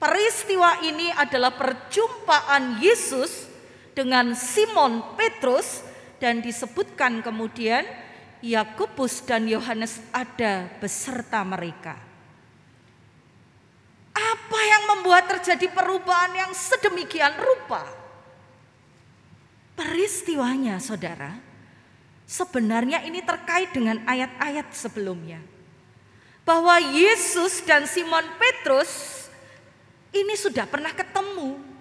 Peristiwa 0.02 0.84
ini 0.84 1.08
adalah 1.15 1.56
perjumpaan 1.56 2.84
Yesus 2.84 3.48
dengan 3.96 4.36
Simon 4.36 5.15
Petrus 5.15 5.86
dan 6.23 6.39
disebutkan 6.39 7.19
kemudian 7.19 7.83
Yakobus 8.39 9.27
dan 9.27 9.43
Yohanes 9.43 9.99
ada 10.15 10.71
beserta 10.79 11.43
mereka. 11.43 11.99
Apa 14.15 14.59
yang 14.63 14.83
membuat 14.95 15.27
terjadi 15.27 15.67
perubahan 15.75 16.31
yang 16.47 16.51
sedemikian 16.55 17.36
rupa? 17.36 17.83
Peristiwanya, 19.75 20.79
saudara, 20.79 21.36
sebenarnya 22.23 23.03
ini 23.03 23.19
terkait 23.19 23.75
dengan 23.75 23.99
ayat-ayat 24.07 24.71
sebelumnya, 24.71 25.43
bahwa 26.47 26.79
Yesus 26.79 27.67
dan 27.67 27.83
Simon 27.83 28.23
Petrus 28.39 29.27
ini 30.15 30.39
sudah 30.39 30.63
pernah 30.69 30.95
ketemu 30.95 31.73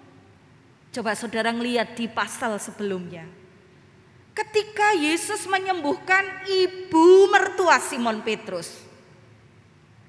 Coba 0.93 1.17
saudara 1.17 1.49
ngeliat 1.49 1.97
di 1.97 2.05
pasal 2.05 2.53
sebelumnya. 2.61 3.25
Ketika 4.33 4.97
Yesus 4.97 5.45
menyembuhkan 5.45 6.25
ibu 6.49 7.29
mertua 7.29 7.77
Simon 7.77 8.25
Petrus. 8.25 8.81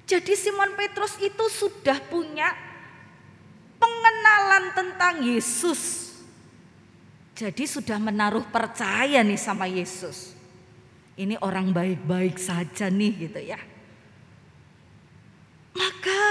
Jadi 0.05 0.33
Simon 0.33 0.73
Petrus 0.73 1.17
itu 1.21 1.45
sudah 1.49 1.97
punya 2.09 2.53
pengenalan 3.77 4.73
tentang 4.73 5.21
Yesus. 5.21 6.13
Jadi 7.37 7.69
sudah 7.69 8.01
menaruh 8.01 8.45
percaya 8.49 9.21
nih 9.21 9.37
sama 9.37 9.69
Yesus. 9.69 10.33
Ini 11.15 11.37
orang 11.41 11.69
baik-baik 11.73 12.41
saja 12.41 12.89
nih 12.89 13.29
gitu 13.29 13.39
ya. 13.39 13.59
Maka 15.75 16.23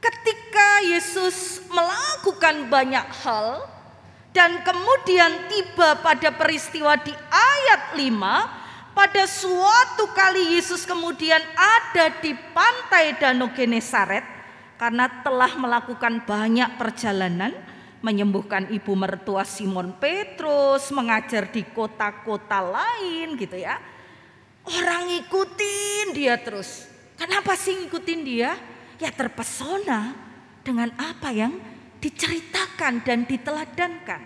ketika 0.00 0.68
Yesus 0.88 1.60
melakukan 1.68 2.72
banyak 2.72 3.06
hal 3.22 3.68
dan 4.32 4.64
kemudian 4.64 5.48
tiba 5.48 6.00
pada 6.00 6.32
peristiwa 6.32 6.96
di 7.00 7.12
ayat 7.28 7.96
5 7.96 8.96
pada 8.96 9.24
suatu 9.24 10.08
kali 10.12 10.56
Yesus 10.56 10.84
kemudian 10.84 11.40
ada 11.56 12.12
di 12.20 12.36
pantai 12.52 13.16
Danau 13.16 13.52
Genesaret 13.52 14.24
karena 14.76 15.08
telah 15.24 15.52
melakukan 15.56 16.24
banyak 16.24 16.76
perjalanan 16.76 17.52
menyembuhkan 18.02 18.66
ibu 18.74 18.98
mertua 18.98 19.46
Simon 19.46 19.94
Petrus, 19.94 20.90
mengajar 20.90 21.46
di 21.54 21.62
kota-kota 21.70 22.58
lain 22.58 23.38
gitu 23.38 23.54
ya. 23.54 23.78
Orang 24.66 25.06
ngikutin 25.06 26.10
dia 26.10 26.34
terus. 26.42 26.90
Kenapa 27.14 27.54
sih 27.54 27.78
ngikutin 27.78 28.20
dia? 28.26 28.58
ya 29.02 29.10
terpesona 29.10 30.14
dengan 30.62 30.94
apa 30.94 31.34
yang 31.34 31.58
diceritakan 32.02 33.06
dan 33.06 33.24
diteladankan. 33.24 34.22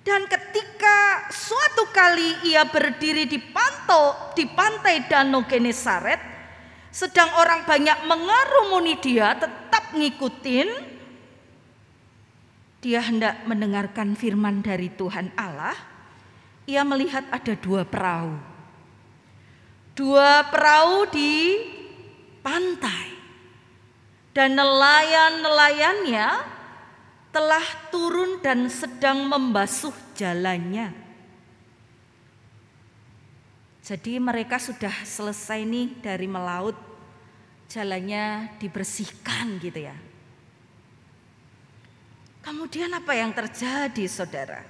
Dan 0.00 0.26
ketika 0.26 1.28
suatu 1.30 1.86
kali 1.94 2.50
ia 2.50 2.66
berdiri 2.66 3.30
di 3.30 3.38
panto 3.38 4.34
di 4.34 4.48
pantai 4.50 5.06
Danau 5.06 5.46
Genesaret, 5.46 6.18
sedang 6.90 7.30
orang 7.38 7.62
banyak 7.62 8.10
mengarumuni 8.10 8.98
dia 8.98 9.38
tetap 9.38 9.94
ngikutin, 9.94 10.68
dia 12.82 13.00
hendak 13.06 13.46
mendengarkan 13.46 14.18
firman 14.18 14.64
dari 14.64 14.90
Tuhan 14.90 15.30
Allah, 15.38 15.78
ia 16.66 16.82
melihat 16.82 17.22
ada 17.30 17.54
dua 17.54 17.86
perahu. 17.86 18.34
Dua 19.94 20.48
perahu 20.48 21.06
di 21.12 21.60
pantai. 22.40 23.20
Dan 24.30 24.56
nelayan-nelayannya 24.56 26.28
telah 27.30 27.62
turun 27.94 28.42
dan 28.42 28.66
sedang 28.66 29.26
membasuh 29.26 29.94
jalannya. 30.18 30.90
Jadi 33.80 34.22
mereka 34.22 34.58
sudah 34.58 34.92
selesai 35.02 35.66
nih 35.66 35.98
dari 35.98 36.26
melaut, 36.30 36.78
jalannya 37.66 38.54
dibersihkan 38.58 39.58
gitu 39.58 39.82
ya. 39.82 39.96
Kemudian 42.40 42.90
apa 42.94 43.12
yang 43.14 43.30
terjadi 43.34 44.04
saudara? 44.08 44.62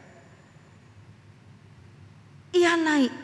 Ia 2.50 2.74
naik 2.74 3.14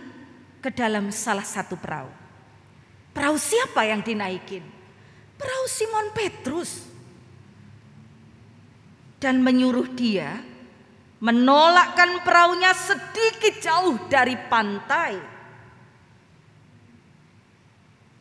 ke 0.63 0.71
dalam 0.71 1.11
salah 1.11 1.45
satu 1.45 1.75
perahu. 1.75 2.11
Perahu 3.11 3.37
siapa 3.41 3.83
yang 3.89 4.07
dinaikin? 4.07 4.63
Perahu 5.35 5.65
Simon 5.67 6.15
Petrus. 6.15 6.86
Dan 9.17 9.41
menyuruh 9.41 9.89
dia 9.97 10.45
menolakkan 11.17 12.21
perahunya 12.21 12.73
sedikit 12.77 13.55
jauh 13.61 13.97
dari 14.13 14.37
pantai. 14.37 15.17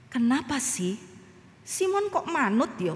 Kenapa 0.08 0.64
sih 0.64 0.96
Simon 1.60 2.08
kok 2.08 2.24
manut 2.32 2.72
yo? 2.80 2.96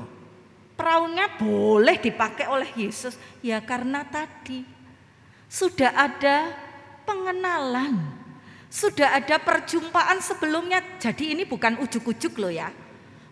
Perahunya 0.79 1.35
boleh 1.35 1.99
dipakai 1.99 2.47
oleh 2.47 2.71
Yesus 2.79 3.19
ya 3.43 3.59
karena 3.59 4.07
tadi 4.07 4.63
sudah 5.51 5.91
ada 5.91 6.55
pengenalan, 7.03 7.99
sudah 8.71 9.19
ada 9.19 9.35
perjumpaan 9.43 10.23
sebelumnya. 10.23 10.79
Jadi 10.95 11.35
ini 11.35 11.43
bukan 11.43 11.83
ujuk-ujuk 11.83 12.39
loh 12.39 12.53
ya. 12.53 12.71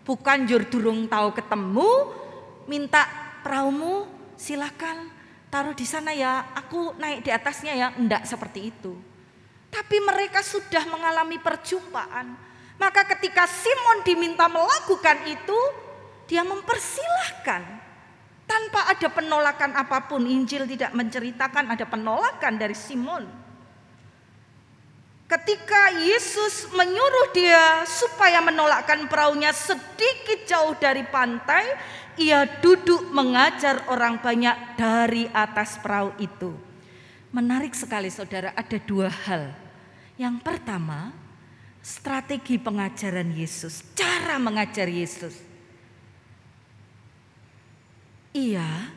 Bukan 0.04 0.44
jur 0.44 0.68
durung 0.68 1.08
tahu 1.08 1.32
ketemu, 1.32 1.88
minta 2.68 3.08
perahumu 3.40 4.17
silakan 4.38 5.10
taruh 5.50 5.74
di 5.74 5.84
sana 5.84 6.14
ya, 6.14 6.54
aku 6.54 6.94
naik 6.96 7.26
di 7.26 7.30
atasnya 7.34 7.74
ya. 7.74 7.88
Enggak 7.98 8.24
seperti 8.24 8.70
itu. 8.70 8.94
Tapi 9.68 10.00
mereka 10.00 10.40
sudah 10.40 10.86
mengalami 10.88 11.36
perjumpaan. 11.36 12.38
Maka 12.78 13.04
ketika 13.18 13.44
Simon 13.44 14.06
diminta 14.06 14.46
melakukan 14.46 15.26
itu, 15.26 15.58
dia 16.30 16.46
mempersilahkan. 16.46 17.66
Tanpa 18.48 18.88
ada 18.88 19.08
penolakan 19.12 19.76
apa 19.76 20.08
pun, 20.08 20.24
Injil 20.24 20.64
tidak 20.64 20.96
menceritakan 20.96 21.68
ada 21.68 21.84
penolakan 21.84 22.54
dari 22.56 22.72
Simon. 22.72 23.28
Ketika 25.28 25.92
Yesus 26.00 26.72
menyuruh 26.72 27.36
dia 27.36 27.84
supaya 27.84 28.40
menolakkan 28.40 29.04
perahunya 29.12 29.52
sedikit 29.52 30.48
jauh 30.48 30.72
dari 30.80 31.04
pantai, 31.04 31.68
ia 32.18 32.44
duduk 32.60 33.08
mengajar 33.14 33.86
orang 33.88 34.18
banyak 34.18 34.76
dari 34.76 35.30
atas 35.30 35.78
perahu 35.78 36.12
itu. 36.18 36.52
Menarik 37.30 37.72
sekali 37.72 38.10
saudara, 38.10 38.52
ada 38.52 38.78
dua 38.82 39.08
hal. 39.08 39.54
Yang 40.18 40.42
pertama, 40.42 41.14
strategi 41.80 42.58
pengajaran 42.58 43.30
Yesus, 43.30 43.80
cara 43.94 44.36
mengajar 44.42 44.90
Yesus. 44.90 45.38
Ia 48.34 48.90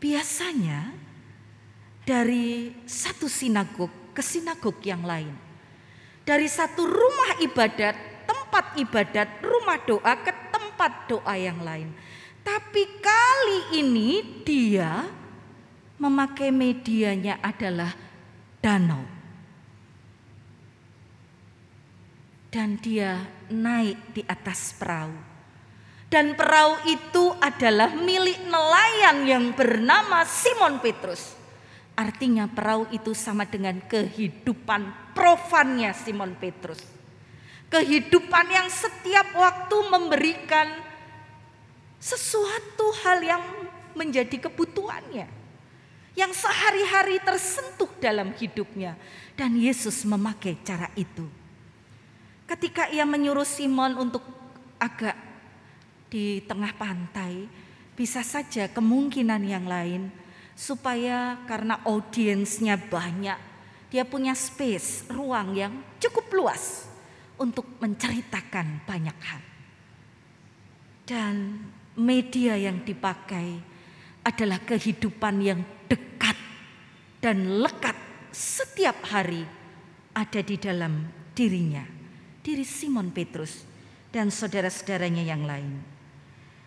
biasanya 0.00 0.92
dari 2.02 2.74
satu 2.88 3.28
sinagog 3.28 3.92
ke 4.16 4.20
sinagog 4.20 4.76
yang 4.84 5.04
lain 5.04 5.44
dari 6.24 6.48
satu 6.48 6.88
rumah 6.88 7.38
ibadat, 7.44 7.94
tempat 8.24 8.64
ibadat, 8.80 9.28
rumah 9.44 9.78
doa 9.84 10.12
ke 10.24 10.32
tempat 10.50 10.92
doa 11.06 11.34
yang 11.36 11.60
lain. 11.60 11.92
Tapi 12.44 12.82
kali 13.00 13.80
ini 13.80 14.20
dia 14.44 15.08
memakai 15.96 16.52
medianya 16.52 17.40
adalah 17.40 17.96
danau. 18.60 19.02
Dan 22.52 22.78
dia 22.78 23.18
naik 23.50 24.14
di 24.14 24.22
atas 24.28 24.76
perahu. 24.78 25.34
Dan 26.06 26.38
perahu 26.38 26.78
itu 26.86 27.34
adalah 27.42 27.90
milik 27.90 28.38
nelayan 28.46 29.26
yang 29.26 29.44
bernama 29.50 30.22
Simon 30.22 30.78
Petrus. 30.78 31.34
Artinya 31.98 32.46
perahu 32.46 32.86
itu 32.94 33.10
sama 33.10 33.42
dengan 33.42 33.82
kehidupan 33.82 35.14
profannya 35.16 35.90
Simon 35.90 36.38
Petrus. 36.38 36.78
Kehidupan 37.66 38.46
yang 38.46 38.70
setiap 38.70 39.34
waktu 39.34 39.76
memberikan 39.90 40.93
sesuatu 42.04 42.92
hal 43.00 43.24
yang 43.24 43.42
menjadi 43.96 44.36
kebutuhannya. 44.36 45.24
Yang 46.12 46.32
sehari-hari 46.44 47.16
tersentuh 47.24 47.88
dalam 47.96 48.36
hidupnya. 48.36 49.00
Dan 49.32 49.56
Yesus 49.56 50.04
memakai 50.04 50.60
cara 50.60 50.92
itu. 50.94 51.24
Ketika 52.44 52.92
ia 52.92 53.08
menyuruh 53.08 53.48
Simon 53.48 53.96
untuk 53.96 54.20
agak 54.76 55.16
di 56.12 56.44
tengah 56.44 56.76
pantai, 56.76 57.48
bisa 57.96 58.20
saja 58.20 58.68
kemungkinan 58.68 59.42
yang 59.48 59.64
lain 59.64 60.12
supaya 60.54 61.40
karena 61.50 61.82
audiensnya 61.82 62.78
banyak, 62.78 63.40
dia 63.90 64.04
punya 64.06 64.36
space, 64.36 65.08
ruang 65.10 65.56
yang 65.56 65.72
cukup 65.98 66.30
luas 66.30 66.86
untuk 67.40 67.66
menceritakan 67.82 68.86
banyak 68.86 69.18
hal. 69.18 69.42
Dan 71.02 71.34
media 71.98 72.58
yang 72.58 72.82
dipakai 72.82 73.60
adalah 74.24 74.58
kehidupan 74.62 75.34
yang 75.44 75.60
dekat 75.86 76.34
dan 77.20 77.60
lekat 77.60 77.94
setiap 78.34 78.98
hari 79.06 79.46
ada 80.14 80.40
di 80.42 80.56
dalam 80.58 81.06
dirinya, 81.34 81.82
diri 82.42 82.66
Simon 82.66 83.10
Petrus 83.10 83.66
dan 84.10 84.30
saudara-saudaranya 84.30 85.22
yang 85.26 85.42
lain. 85.42 85.82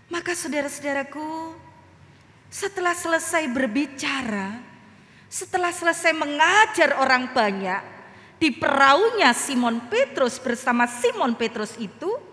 Maka 0.07 0.35
saudara-saudaraku, 0.35 1.55
setelah 2.47 2.95
selesai 2.95 3.43
berbicara, 3.51 4.59
setelah 5.27 5.71
selesai 5.75 6.15
mengajar 6.15 6.95
orang 6.99 7.31
banyak 7.35 7.83
di 8.39 8.55
perahunya 8.55 9.35
Simon 9.35 9.91
Petrus 9.91 10.39
bersama 10.39 10.87
Simon 10.87 11.35
Petrus 11.35 11.75
itu, 11.75 12.26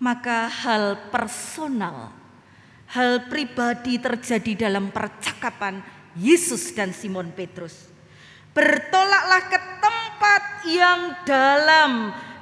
maka 0.00 0.48
hal 0.48 1.12
personal, 1.12 2.08
hal 2.88 3.28
pribadi 3.28 4.00
terjadi 4.00 4.66
dalam 4.66 4.88
percakapan 4.88 5.84
Yesus 6.16 6.72
dan 6.72 6.96
Simon 6.96 7.30
Petrus. 7.36 7.92
Bertolaklah 8.50 9.42
ke 9.46 9.60
tempat 9.78 10.42
yang 10.66 11.00
dalam 11.22 11.92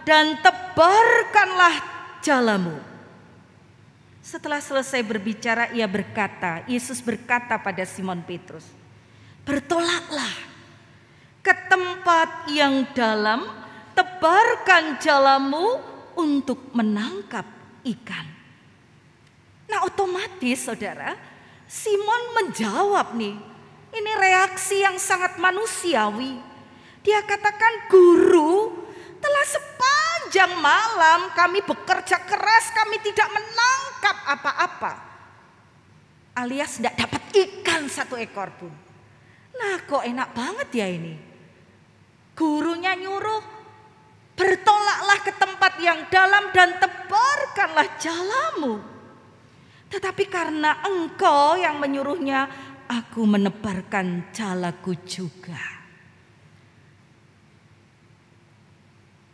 dan 0.06 0.38
tebarkanlah 0.40 1.76
jalamu. 2.24 2.78
Setelah 4.24 4.62
selesai 4.62 5.02
berbicara, 5.04 5.68
ia 5.74 5.84
berkata, 5.84 6.64
Yesus 6.70 7.02
berkata 7.02 7.61
pada 7.61 7.84
Simon 7.84 8.24
Petrus, 8.24 8.64
"Bertolaklah 9.44 10.32
ke 11.42 11.52
tempat 11.68 12.48
yang 12.52 12.84
dalam, 12.92 13.44
tebarkan 13.96 15.00
jalamu 15.00 15.97
untuk 16.19 16.75
menangkap 16.75 17.47
ikan." 17.87 18.27
Nah, 19.71 19.87
otomatis 19.87 20.66
Saudara, 20.66 21.14
Simon 21.71 22.23
menjawab 22.43 23.14
nih. 23.14 23.37
Ini 23.89 24.12
reaksi 24.19 24.83
yang 24.83 24.99
sangat 25.01 25.41
manusiawi. 25.41 26.37
Dia 27.07 27.25
katakan, 27.25 27.89
"Guru, 27.89 28.85
telah 29.19 29.47
sepanjang 29.47 30.53
malam 30.59 31.21
kami 31.35 31.61
bekerja 31.62 32.23
keras, 32.23 32.71
kami 32.75 33.03
tidak 33.03 33.29
menangkap 33.33 34.16
apa-apa. 34.29 34.93
Alias 36.39 36.79
tidak 36.79 36.95
dapat 36.95 37.23
ikan 37.35 37.91
satu 37.91 38.14
ekor 38.14 38.55
pun. 38.55 38.71
Nah 39.59 39.83
kok 39.83 40.07
enak 40.07 40.31
banget 40.31 40.69
ya 40.71 40.87
ini. 40.87 41.19
Gurunya 42.39 42.95
nyuruh 42.95 43.57
Bertolaklah 44.39 45.18
ke 45.26 45.32
tempat 45.34 45.72
yang 45.82 46.07
dalam 46.07 46.55
dan 46.55 46.78
tebarkanlah 46.78 47.89
jalamu. 47.99 48.78
Tetapi 49.91 50.24
karena 50.30 50.78
engkau 50.86 51.59
yang 51.59 51.82
menyuruhnya, 51.82 52.47
aku 52.86 53.26
menebarkan 53.26 54.30
jalaku 54.30 54.95
juga. 55.03 55.59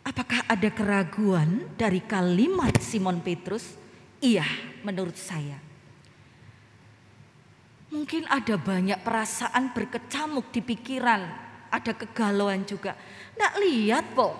Apakah 0.05 0.45
ada 0.49 0.69
keraguan 0.69 1.69
dari 1.77 2.01
kalimat 2.01 2.77
Simon 2.81 3.21
Petrus? 3.21 3.77
Iya, 4.21 4.45
menurut 4.85 5.17
saya. 5.17 5.57
Mungkin 7.89 8.29
ada 8.29 8.57
banyak 8.57 9.01
perasaan 9.01 9.73
berkecamuk 9.73 10.53
di 10.53 10.61
pikiran, 10.61 11.21
ada 11.73 11.91
kegalauan 11.95 12.67
juga. 12.67 12.93
Nggak 13.33 13.53
lihat 13.65 14.05
kok, 14.13 14.33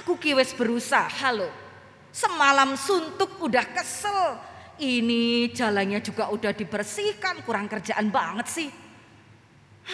aku 0.00 0.16
kiwes 0.16 0.56
berusaha 0.56 1.28
loh. 1.34 1.52
Semalam 2.14 2.78
suntuk 2.78 3.42
udah 3.42 3.66
kesel, 3.74 4.38
ini 4.78 5.50
jalannya 5.50 5.98
juga 5.98 6.30
udah 6.30 6.54
dibersihkan, 6.54 7.42
kurang 7.42 7.66
kerjaan 7.66 8.10
banget 8.10 8.46
sih. 8.50 8.70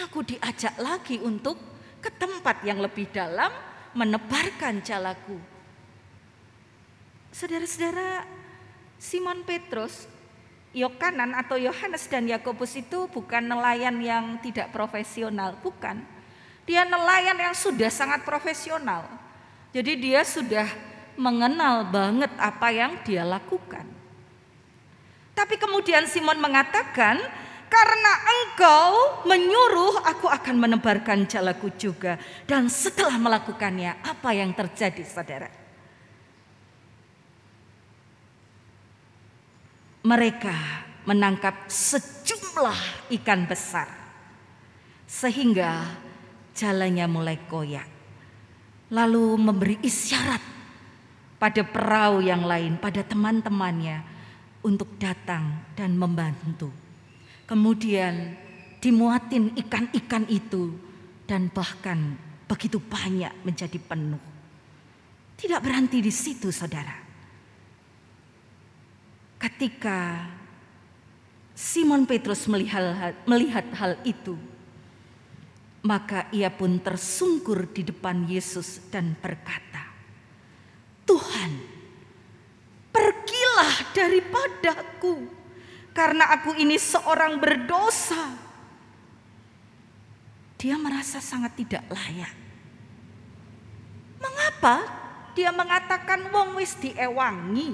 Aku 0.05 0.21
diajak 0.21 0.77
lagi 0.77 1.17
untuk 1.19 1.57
ke 2.01 2.09
tempat 2.13 2.61
yang 2.65 2.81
lebih 2.81 3.09
dalam, 3.09 3.49
menebarkan 3.93 4.81
jalaku. 4.81 5.37
Saudara-saudara, 7.31 8.25
Simon 9.01 9.43
Petrus, 9.45 10.07
Yokanan 10.71 11.35
atau 11.35 11.59
Yohanes 11.59 12.07
dan 12.07 12.31
Yakobus 12.31 12.79
itu 12.79 13.05
bukan 13.11 13.43
nelayan 13.43 13.99
yang 13.99 14.39
tidak 14.39 14.71
profesional, 14.71 15.59
bukan. 15.59 15.99
Dia 16.63 16.87
nelayan 16.87 17.35
yang 17.35 17.51
sudah 17.51 17.91
sangat 17.91 18.23
profesional. 18.23 19.20
Jadi 19.71 19.91
dia 20.03 20.21
sudah 20.27 20.67
mengenal 21.15 21.87
banget 21.87 22.31
apa 22.35 22.67
yang 22.71 22.99
dia 23.07 23.23
lakukan. 23.23 23.87
Tapi 25.31 25.55
kemudian 25.55 26.03
Simon 26.07 26.43
mengatakan, 26.43 27.17
karena 27.71 28.13
engkau 28.27 29.23
menyuruh 29.23 30.03
aku 30.03 30.27
akan 30.27 30.59
menebarkan 30.59 31.23
jalaku 31.23 31.71
juga. 31.79 32.19
Dan 32.43 32.67
setelah 32.67 33.15
melakukannya 33.15 33.95
apa 34.03 34.29
yang 34.35 34.51
terjadi 34.51 35.03
saudara? 35.07 35.49
Mereka 40.03 40.57
menangkap 41.07 41.71
sejumlah 41.71 43.07
ikan 43.21 43.47
besar. 43.47 43.87
Sehingga 45.07 45.87
jalannya 46.51 47.05
mulai 47.07 47.37
koyak. 47.47 47.90
Lalu 48.91 49.39
memberi 49.39 49.79
isyarat 49.79 50.43
pada 51.39 51.63
perahu 51.63 52.21
yang 52.21 52.43
lain, 52.43 52.75
pada 52.77 53.01
teman-temannya 53.01 54.03
untuk 54.61 54.99
datang 55.01 55.73
dan 55.73 55.97
membantu. 55.97 56.69
Kemudian 57.49 58.35
dimuatin 58.77 59.55
ikan-ikan 59.65 60.29
itu 60.29 60.75
dan 61.25 61.49
bahkan 61.49 62.19
begitu 62.45 62.77
banyak 62.77 63.31
menjadi 63.47 63.79
penuh. 63.79 64.19
Tidak 65.39 65.63
berhenti 65.63 66.03
di 66.03 66.13
situ 66.13 66.53
saudara. 66.53 66.93
Ketika 69.41 70.29
Simon 71.57 72.05
Petrus 72.05 72.45
melihat, 72.45 73.17
melihat 73.25 73.65
hal 73.73 73.97
itu, 74.05 74.37
maka 75.81 76.29
ia 76.29 76.53
pun 76.53 76.77
tersungkur 76.77 77.73
di 77.73 77.81
depan 77.85 78.29
Yesus 78.29 78.89
dan 78.93 79.17
berkata, 79.17 79.89
"Tuhan, 81.05 81.51
pergilah 82.91 83.73
daripadaku 83.95 85.41
karena 85.91 86.31
aku 86.31 86.55
ini 86.55 86.79
seorang 86.79 87.39
berdosa. 87.39 88.35
Dia 90.55 90.77
merasa 90.77 91.17
sangat 91.17 91.57
tidak 91.57 91.83
layak. 91.89 92.35
Mengapa 94.21 94.75
dia 95.33 95.49
mengatakan 95.49 96.29
wong 96.29 96.61
wis 96.61 96.77
diewangi? 96.77 97.73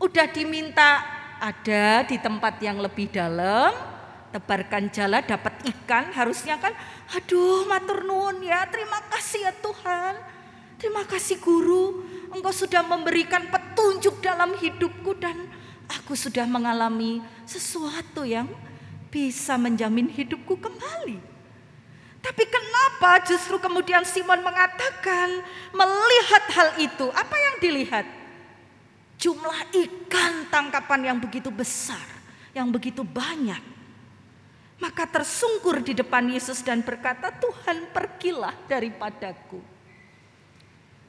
Udah 0.00 0.26
diminta 0.28 1.00
ada 1.40 2.04
di 2.04 2.20
tempat 2.20 2.60
yang 2.60 2.78
lebih 2.78 3.08
dalam, 3.08 3.72
tebarkan 4.30 4.90
jala 4.94 5.22
dapat 5.22 5.58
ikan, 5.74 6.14
harusnya 6.14 6.56
kan 6.58 6.74
aduh 7.14 7.66
matur 7.66 8.06
nuwun 8.06 8.42
ya, 8.42 8.66
terima 8.70 9.02
kasih 9.10 9.50
ya 9.50 9.52
Tuhan. 9.58 10.14
Terima 10.80 11.04
kasih 11.04 11.36
guru, 11.44 12.08
engkau 12.32 12.48
sudah 12.56 12.80
memberikan 12.80 13.44
petunjuk 13.52 14.24
dalam 14.24 14.56
hidupku 14.56 15.12
dan 15.20 15.36
aku 15.92 16.16
sudah 16.16 16.48
mengalami 16.48 17.20
sesuatu 17.44 18.24
yang 18.24 18.48
bisa 19.12 19.60
menjamin 19.60 20.08
hidupku 20.08 20.56
kembali. 20.56 21.20
Tapi 22.24 22.44
kenapa 22.48 23.28
justru 23.28 23.60
kemudian 23.60 24.08
Simon 24.08 24.40
mengatakan 24.40 25.44
melihat 25.72 26.44
hal 26.52 26.68
itu? 26.80 27.12
Apa 27.12 27.36
yang 27.36 27.54
dilihat? 27.60 28.06
Jumlah 29.20 29.68
ikan 29.76 30.48
tangkapan 30.48 31.12
yang 31.12 31.18
begitu 31.20 31.52
besar, 31.52 32.04
yang 32.56 32.72
begitu 32.72 33.04
banyak. 33.04 33.60
Maka 34.80 35.04
tersungkur 35.04 35.84
di 35.84 35.92
depan 35.92 36.24
Yesus 36.32 36.64
dan 36.64 36.80
berkata, 36.80 37.28
"Tuhan, 37.36 37.92
pergilah 37.92 38.56
daripadaku." 38.64 39.60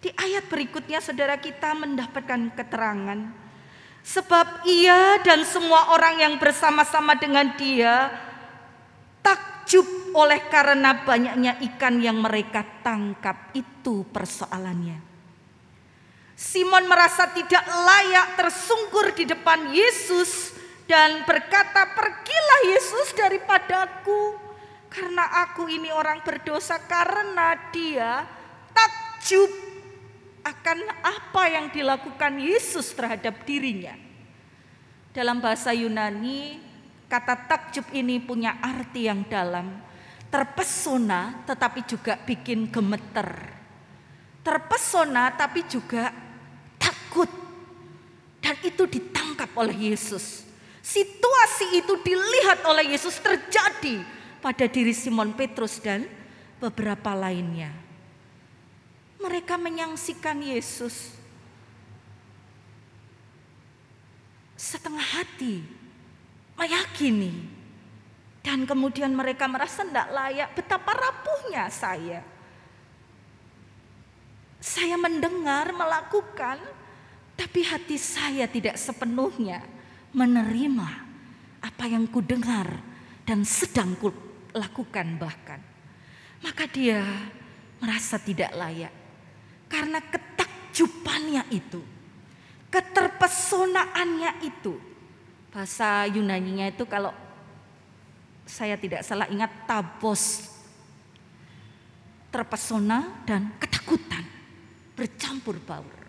Di 0.03 0.11
ayat 0.17 0.51
berikutnya 0.51 0.99
saudara 0.99 1.39
kita 1.39 1.71
mendapatkan 1.77 2.51
keterangan 2.57 3.41
Sebab 4.01 4.65
ia 4.65 5.21
dan 5.21 5.45
semua 5.45 5.93
orang 5.93 6.17
yang 6.17 6.33
bersama-sama 6.41 7.13
dengan 7.21 7.53
dia 7.53 8.09
takjub 9.21 9.85
oleh 10.17 10.41
karena 10.49 11.05
banyaknya 11.05 11.61
ikan 11.71 12.01
yang 12.01 12.17
mereka 12.17 12.65
tangkap. 12.81 13.53
Itu 13.53 14.09
persoalannya. 14.09 15.13
Simon 16.33 16.89
merasa 16.89 17.29
tidak 17.29 17.61
layak 17.61 18.41
tersungkur 18.41 19.13
di 19.13 19.29
depan 19.29 19.69
Yesus 19.69 20.57
dan 20.91 21.23
berkata, 21.23 21.87
"Pergilah 21.95 22.61
Yesus 22.75 23.15
daripadaku, 23.15 24.35
karena 24.91 25.23
aku 25.47 25.71
ini 25.71 25.87
orang 25.87 26.19
berdosa." 26.19 26.83
Karena 26.83 27.55
dia 27.71 28.27
takjub 28.75 29.47
akan 30.43 30.79
apa 30.99 31.43
yang 31.47 31.71
dilakukan 31.71 32.43
Yesus 32.43 32.91
terhadap 32.91 33.39
dirinya. 33.47 33.95
Dalam 35.15 35.39
bahasa 35.39 35.71
Yunani, 35.71 36.59
kata 37.07 37.39
takjub 37.47 37.87
ini 37.95 38.19
punya 38.19 38.59
arti 38.59 39.07
yang 39.07 39.23
dalam. 39.31 39.79
Terpesona 40.27 41.47
tetapi 41.47 41.87
juga 41.87 42.19
bikin 42.19 42.67
gemeter. 42.67 43.31
Terpesona 44.43 45.31
tapi 45.39 45.63
juga 45.71 46.11
takut. 46.75 47.31
Dan 48.43 48.59
itu 48.59 48.83
ditangkap 48.87 49.55
oleh 49.55 49.95
Yesus. 49.95 50.50
Situasi 50.81 51.77
itu 51.77 51.93
dilihat 52.01 52.65
oleh 52.65 52.97
Yesus 52.97 53.21
terjadi 53.21 54.01
pada 54.41 54.65
diri 54.65 54.97
Simon 54.97 55.29
Petrus 55.37 55.77
dan 55.77 56.09
beberapa 56.57 57.13
lainnya. 57.13 57.69
Mereka 59.21 59.61
menyaksikan 59.61 60.41
Yesus 60.41 61.13
setengah 64.57 65.05
hati, 65.21 65.61
meyakini, 66.57 67.45
dan 68.41 68.65
kemudian 68.65 69.13
mereka 69.13 69.45
merasa 69.45 69.85
tidak 69.85 70.09
layak. 70.09 70.49
Betapa 70.57 70.97
rapuhnya 70.97 71.69
saya. 71.69 72.25
Saya 74.57 74.97
mendengar, 74.97 75.69
melakukan, 75.73 76.57
tapi 77.37 77.61
hati 77.65 77.97
saya 78.01 78.49
tidak 78.49 78.77
sepenuhnya 78.81 79.80
menerima 80.11 80.89
apa 81.61 81.83
yang 81.87 82.09
ku 82.09 82.19
dengar 82.19 82.67
dan 83.23 83.47
sedang 83.47 83.95
ku 83.95 84.11
lakukan 84.51 85.15
bahkan. 85.15 85.61
Maka 86.41 86.65
dia 86.67 87.05
merasa 87.79 88.17
tidak 88.17 88.51
layak. 88.57 88.93
Karena 89.71 90.03
ketakjubannya 90.03 91.47
itu, 91.53 91.79
keterpesonaannya 92.67 94.31
itu. 94.43 94.75
Bahasa 95.51 96.07
Yunaninya 96.07 96.71
itu 96.71 96.83
kalau 96.87 97.11
saya 98.47 98.75
tidak 98.75 99.05
salah 99.07 99.27
ingat 99.31 99.51
tabos. 99.63 100.51
Terpesona 102.31 103.27
dan 103.27 103.51
ketakutan 103.59 104.23
bercampur 104.95 105.59
baur. 105.59 105.99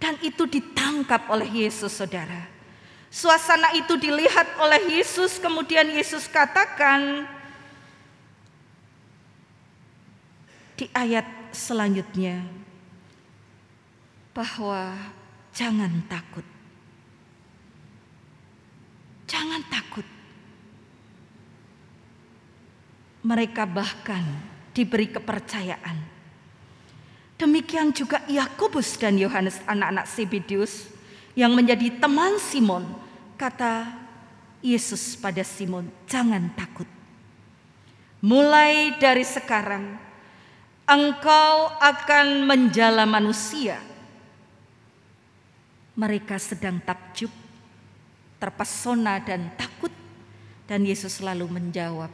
Dan 0.00 0.16
itu 0.24 0.48
ditangkap 0.48 1.28
oleh 1.28 1.68
Yesus 1.68 1.92
saudara. 1.92 2.57
Suasana 3.08 3.72
itu 3.72 3.96
dilihat 3.96 4.60
oleh 4.60 5.00
Yesus 5.00 5.40
kemudian 5.40 5.88
Yesus 5.88 6.28
katakan 6.28 7.24
di 10.76 10.86
ayat 10.92 11.24
selanjutnya 11.50 12.44
bahwa 14.36 14.94
jangan 15.56 15.90
takut. 16.06 16.44
Jangan 19.28 19.60
takut. 19.72 20.06
Mereka 23.24 23.64
bahkan 23.66 24.24
diberi 24.72 25.10
kepercayaan 25.10 26.18
Demikian 27.38 27.94
juga 27.94 28.18
Yakobus 28.26 28.98
dan 28.98 29.14
Yohanes 29.14 29.62
anak-anak 29.62 30.10
Zebedeus 30.10 30.90
yang 31.38 31.54
menjadi 31.54 32.02
teman 32.02 32.34
Simon. 32.42 32.82
Kata 33.38 33.94
Yesus 34.58 35.14
pada 35.14 35.46
Simon, 35.46 35.86
"Jangan 36.10 36.50
takut. 36.58 36.90
Mulai 38.18 38.98
dari 38.98 39.22
sekarang 39.22 39.94
engkau 40.82 41.70
akan 41.78 42.42
menjala 42.42 43.06
manusia." 43.06 43.78
Mereka 45.94 46.34
sedang 46.42 46.82
takjub, 46.82 47.30
terpesona 48.42 49.22
dan 49.22 49.54
takut 49.54 49.94
dan 50.66 50.82
Yesus 50.82 51.22
selalu 51.22 51.46
menjawab, 51.46 52.10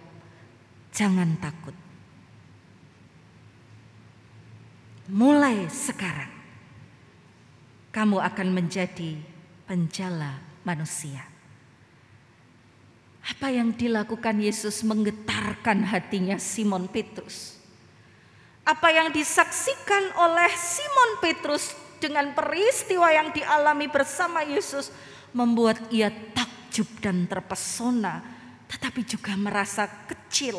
"Jangan 0.93 1.41
takut." 1.41 1.77
mulai 5.09 5.69
sekarang 5.69 6.34
kamu 7.95 8.19
akan 8.19 8.49
menjadi 8.51 9.15
penjala 9.71 10.43
manusia. 10.67 11.23
Apa 13.23 13.55
yang 13.55 13.71
dilakukan 13.71 14.43
Yesus 14.43 14.83
menggetarkan 14.83 15.87
hatinya 15.87 16.37
Simon 16.37 16.91
Petrus. 16.91 17.57
Apa 18.67 18.91
yang 18.91 19.15
disaksikan 19.15 20.11
oleh 20.19 20.51
Simon 20.59 21.23
Petrus 21.23 21.73
dengan 22.03 22.35
peristiwa 22.35 23.09
yang 23.15 23.31
dialami 23.31 23.87
bersama 23.87 24.43
Yesus 24.43 24.91
membuat 25.31 25.79
ia 25.95 26.11
takjub 26.11 26.91
dan 26.99 27.31
terpesona, 27.31 28.21
tetapi 28.69 29.07
juga 29.07 29.39
merasa 29.39 29.87
kecil, 30.11 30.59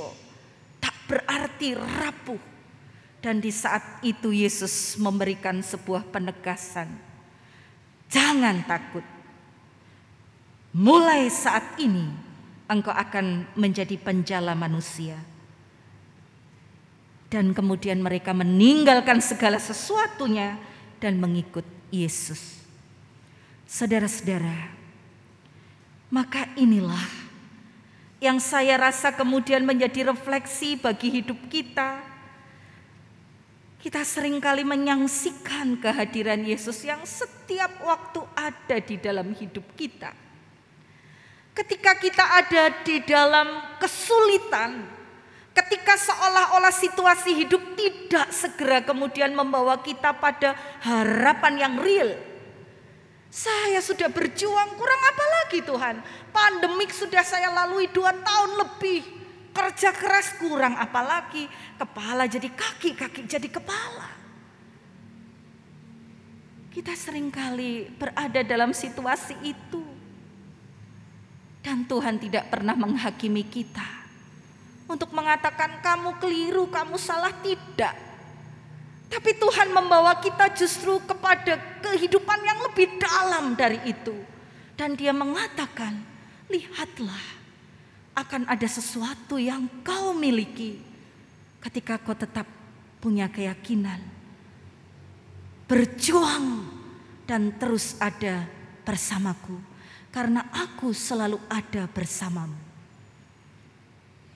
tak 0.79 0.95
berarti 1.05 1.75
rapuh 1.75 2.41
dan 3.21 3.41
di 3.41 3.49
saat 3.49 4.05
itu 4.05 4.29
Yesus 4.29 4.97
memberikan 5.01 5.61
sebuah 5.61 6.05
penegasan. 6.13 7.14
Jangan 8.15 8.63
takut. 8.63 9.03
Mulai 10.71 11.27
saat 11.27 11.75
ini 11.75 12.07
engkau 12.71 12.95
akan 12.95 13.43
menjadi 13.59 13.99
penjala 13.99 14.55
manusia. 14.55 15.19
Dan 17.27 17.51
kemudian 17.51 17.99
mereka 17.99 18.31
meninggalkan 18.31 19.19
segala 19.19 19.59
sesuatunya 19.59 20.55
dan 21.03 21.19
mengikut 21.19 21.67
Yesus. 21.91 22.63
Saudara-saudara, 23.67 24.71
maka 26.07 26.47
inilah 26.55 27.03
yang 28.23 28.39
saya 28.39 28.79
rasa 28.79 29.11
kemudian 29.11 29.67
menjadi 29.67 30.15
refleksi 30.15 30.79
bagi 30.79 31.19
hidup 31.19 31.35
kita 31.51 32.14
kita 33.85 34.01
sering 34.01 34.41
kali 34.41 34.65
menyaksikan 34.65 35.77
kehadiran 35.77 36.41
Yesus 36.41 36.81
yang 36.81 37.05
setiap 37.05 37.69
waktu 37.85 38.17
ada 38.33 38.81
di 38.81 38.97
dalam 38.97 39.29
hidup 39.37 39.61
kita. 39.77 40.09
Ketika 41.53 41.93
kita 42.01 42.25
ada 42.25 42.81
di 42.81 43.05
dalam 43.05 43.77
kesulitan, 43.77 44.89
ketika 45.53 46.01
seolah-olah 46.01 46.73
situasi 46.73 47.45
hidup 47.45 47.61
tidak 47.77 48.33
segera 48.33 48.81
kemudian 48.81 49.37
membawa 49.37 49.77
kita 49.77 50.17
pada 50.17 50.57
harapan 50.81 51.53
yang 51.69 51.77
real. 51.77 52.09
Saya 53.29 53.85
sudah 53.85 54.09
berjuang 54.09 54.81
kurang 54.81 55.01
apa 55.13 55.25
lagi 55.29 55.61
Tuhan. 55.61 56.01
Pandemik 56.33 56.89
sudah 56.89 57.21
saya 57.21 57.53
lalui 57.53 57.85
dua 57.93 58.17
tahun 58.17 58.65
lebih. 58.65 59.24
Kerja 59.55 59.95
keras 59.95 60.35
kurang 60.35 60.75
apalagi 60.75 61.47
kepala 61.79 62.27
jadi 62.27 62.51
kaki, 62.51 62.91
kaki 62.91 63.23
jadi 63.23 63.47
kepala. 63.47 64.11
Kita 66.75 66.91
sering 66.91 67.31
kali 67.31 67.87
berada 67.87 68.43
dalam 68.43 68.75
situasi 68.75 69.31
itu. 69.47 69.79
Dan 71.63 71.87
Tuhan 71.87 72.19
tidak 72.19 72.51
pernah 72.51 72.75
menghakimi 72.75 73.47
kita. 73.47 73.87
Untuk 74.91 75.15
mengatakan 75.15 75.79
kamu 75.79 76.19
keliru, 76.19 76.67
kamu 76.67 76.99
salah, 76.99 77.31
tidak. 77.39 77.95
Tapi 79.07 79.31
Tuhan 79.39 79.71
membawa 79.71 80.19
kita 80.19 80.51
justru 80.51 80.99
kepada 81.07 81.55
kehidupan 81.79 82.43
yang 82.43 82.59
lebih 82.69 82.99
dalam 82.99 83.55
dari 83.55 83.79
itu. 83.87 84.13
Dan 84.75 84.99
dia 84.99 85.15
mengatakan, 85.15 86.03
lihatlah 86.51 87.34
akan 88.15 88.47
ada 88.47 88.63
sesuatu 88.63 89.35
yang 89.35 89.67
kau 89.83 90.15
miliki 90.15 90.79
ketika 91.59 91.99
kau 91.99 92.15
tetap 92.15 92.47
punya 93.03 93.27
keyakinan. 93.27 93.99
Berjuang 95.67 96.63
dan 97.27 97.51
terus 97.59 97.99
ada 97.99 98.47
bersamaku 98.87 99.59
karena 100.15 100.47
aku 100.55 100.95
selalu 100.95 101.35
ada 101.51 101.91
bersamamu. 101.91 102.55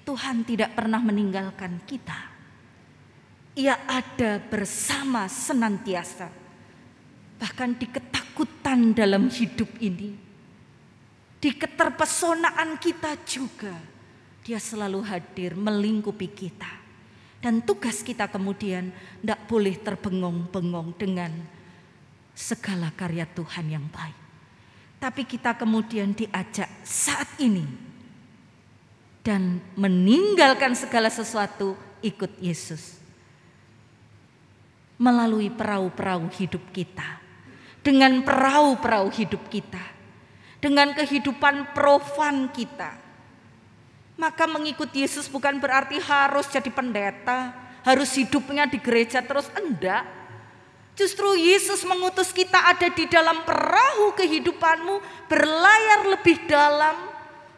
Tuhan 0.03 0.41
tidak 0.43 0.73
pernah 0.73 0.99
meninggalkan 0.99 1.80
kita. 1.86 2.17
Ia 3.53 3.77
ada 3.86 4.41
bersama 4.41 5.30
senantiasa. 5.30 6.27
Bahkan 7.39 7.69
di 7.77 7.88
ketakutan 7.88 8.91
dalam 8.97 9.30
hidup 9.30 9.69
ini 9.77 10.28
di 11.40 11.56
keterpesonaan 11.56 12.76
kita 12.76 13.16
juga, 13.24 13.76
Dia 14.44 14.60
selalu 14.60 15.04
hadir 15.08 15.56
melingkupi 15.56 16.28
kita. 16.32 16.68
Dan 17.40 17.64
tugas 17.64 18.04
kita 18.04 18.28
kemudian 18.28 18.92
tidak 18.92 19.40
boleh 19.48 19.80
terbengong-bengong 19.80 20.92
dengan 21.00 21.32
segala 22.36 22.92
karya 22.92 23.24
Tuhan 23.24 23.72
yang 23.72 23.88
baik. 23.88 24.20
Tapi 25.00 25.24
kita 25.24 25.56
kemudian 25.56 26.12
diajak 26.12 26.68
saat 26.84 27.32
ini 27.40 27.64
dan 29.24 29.64
meninggalkan 29.80 30.76
segala 30.76 31.08
sesuatu 31.08 31.80
ikut 32.04 32.36
Yesus. 32.44 33.00
Melalui 35.00 35.48
perahu-perahu 35.48 36.28
hidup 36.36 36.64
kita. 36.76 37.24
Dengan 37.80 38.20
perahu-perahu 38.28 39.08
hidup 39.16 39.48
kita 39.48 39.99
dengan 40.60 40.91
kehidupan 40.95 41.72
profan 41.76 42.51
kita. 42.51 42.95
Maka 44.20 44.43
mengikuti 44.51 45.03
Yesus 45.07 45.32
bukan 45.32 45.64
berarti 45.64 45.95
harus 46.03 46.47
jadi 46.51 46.68
pendeta, 46.68 47.55
harus 47.88 48.12
hidupnya 48.20 48.68
di 48.68 48.76
gereja 48.80 49.24
terus 49.24 49.47
enggak. 49.55 50.03
Justru 50.99 51.39
Yesus 51.39 51.88
mengutus 51.88 52.36
kita 52.36 52.60
ada 52.68 52.91
di 52.91 53.07
dalam 53.07 53.47
perahu 53.47 54.12
kehidupanmu, 54.20 54.99
berlayar 55.32 56.12
lebih 56.12 56.43
dalam 56.43 57.07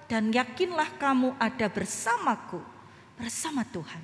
dan 0.06 0.30
yakinlah 0.30 0.92
kamu 1.02 1.34
ada 1.42 1.66
bersamaku, 1.66 2.62
bersama 3.18 3.66
Tuhan. 3.66 4.04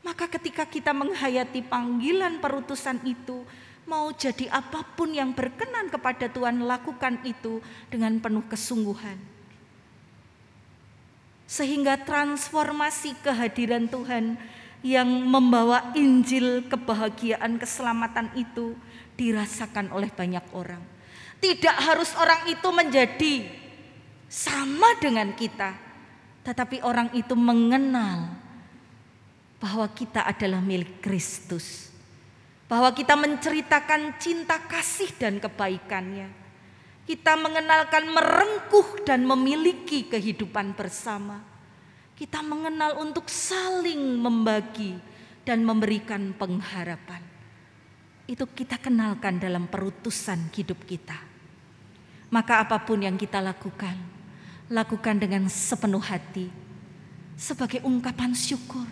Maka 0.00 0.26
ketika 0.26 0.64
kita 0.64 0.90
menghayati 0.90 1.62
panggilan 1.62 2.40
perutusan 2.40 2.98
itu, 3.04 3.46
mau 3.90 4.14
jadi 4.14 4.46
apa 4.54 4.86
pun 4.94 5.10
yang 5.10 5.34
berkenan 5.34 5.90
kepada 5.90 6.30
Tuhan, 6.30 6.62
lakukan 6.62 7.26
itu 7.26 7.58
dengan 7.90 8.22
penuh 8.22 8.46
kesungguhan. 8.46 9.18
Sehingga 11.50 11.98
transformasi 12.06 13.18
kehadiran 13.18 13.90
Tuhan 13.90 14.38
yang 14.86 15.10
membawa 15.10 15.90
Injil 15.98 16.62
kebahagiaan 16.70 17.58
keselamatan 17.58 18.30
itu 18.38 18.78
dirasakan 19.18 19.90
oleh 19.90 20.06
banyak 20.14 20.46
orang. 20.54 20.78
Tidak 21.42 21.76
harus 21.82 22.14
orang 22.14 22.46
itu 22.46 22.68
menjadi 22.70 23.34
sama 24.30 24.94
dengan 25.02 25.34
kita, 25.34 25.74
tetapi 26.46 26.86
orang 26.86 27.10
itu 27.18 27.34
mengenal 27.34 28.38
bahwa 29.58 29.90
kita 29.90 30.22
adalah 30.22 30.62
milik 30.62 31.02
Kristus 31.02 31.89
bahwa 32.70 32.94
kita 32.94 33.18
menceritakan 33.18 34.14
cinta 34.22 34.62
kasih 34.70 35.10
dan 35.18 35.42
kebaikannya. 35.42 36.30
Kita 37.02 37.34
mengenalkan 37.34 38.06
merengkuh 38.06 39.02
dan 39.02 39.26
memiliki 39.26 40.06
kehidupan 40.06 40.78
bersama. 40.78 41.42
Kita 42.14 42.46
mengenal 42.46 43.02
untuk 43.02 43.26
saling 43.26 43.98
membagi 44.22 44.94
dan 45.42 45.66
memberikan 45.66 46.30
pengharapan. 46.38 47.18
Itu 48.30 48.46
kita 48.46 48.78
kenalkan 48.78 49.42
dalam 49.42 49.66
perutusan 49.66 50.54
hidup 50.54 50.86
kita. 50.86 51.18
Maka 52.30 52.62
apa 52.62 52.78
pun 52.86 53.02
yang 53.02 53.18
kita 53.18 53.42
lakukan, 53.42 53.98
lakukan 54.70 55.18
dengan 55.18 55.50
sepenuh 55.50 55.98
hati. 55.98 56.46
Sebagai 57.34 57.82
ungkapan 57.82 58.30
syukur, 58.30 58.86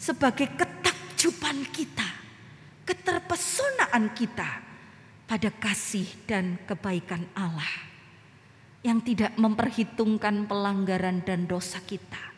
sebagai 0.00 0.48
ketakjuban 0.56 1.68
kita 1.68 2.23
keterpesonaan 2.84 4.12
kita 4.12 4.60
pada 5.24 5.48
kasih 5.56 6.06
dan 6.28 6.60
kebaikan 6.68 7.24
Allah 7.32 7.92
yang 8.84 9.00
tidak 9.00 9.32
memperhitungkan 9.40 10.44
pelanggaran 10.44 11.24
dan 11.24 11.48
dosa 11.48 11.80
kita. 11.80 12.36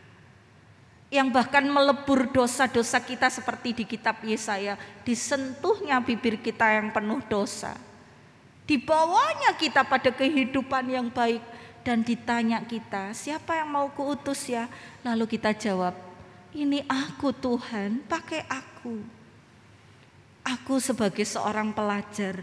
yang 1.07 1.31
bahkan 1.31 1.63
melebur 1.63 2.27
dosa-dosa 2.35 2.99
kita 2.99 3.31
seperti 3.31 3.73
di 3.83 3.85
kitab 3.87 4.19
Yesaya, 4.27 4.75
disentuhnya 5.07 6.03
bibir 6.03 6.43
kita 6.43 6.67
yang 6.67 6.91
penuh 6.91 7.23
dosa. 7.31 7.79
Dibawanya 8.67 9.55
kita 9.55 9.87
pada 9.87 10.11
kehidupan 10.11 10.91
yang 10.91 11.07
baik 11.07 11.39
dan 11.87 12.03
ditanya 12.03 12.59
kita, 12.67 13.15
siapa 13.15 13.55
yang 13.55 13.71
mau 13.71 13.87
kuutus 13.95 14.51
ya? 14.51 14.67
Lalu 15.07 15.39
kita 15.39 15.55
jawab, 15.55 15.95
ini 16.51 16.83
aku 16.91 17.31
Tuhan, 17.31 18.03
pakai 18.11 18.43
aku. 18.51 19.16
Aku 20.47 20.79
sebagai 20.79 21.27
seorang 21.27 21.75
pelajar 21.75 22.39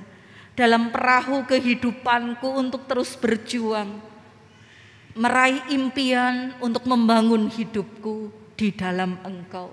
dalam 0.59 0.91
perahu 0.91 1.47
kehidupanku 1.47 2.51
untuk 2.51 2.83
terus 2.83 3.15
berjuang, 3.15 4.03
meraih 5.15 5.63
impian 5.71 6.51
untuk 6.59 6.83
membangun 6.83 7.47
hidupku 7.47 8.27
di 8.59 8.75
dalam 8.75 9.15
Engkau. 9.23 9.71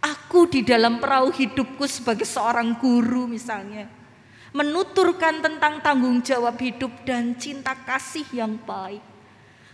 Aku 0.00 0.48
di 0.48 0.64
dalam 0.64 0.96
perahu 0.96 1.28
hidupku 1.28 1.84
sebagai 1.84 2.24
seorang 2.24 2.72
guru 2.80 3.28
misalnya, 3.28 3.86
menuturkan 4.56 5.44
tentang 5.44 5.84
tanggung 5.84 6.24
jawab 6.24 6.56
hidup 6.56 6.90
dan 7.04 7.36
cinta 7.36 7.76
kasih 7.76 8.24
yang 8.32 8.56
baik. 8.64 9.04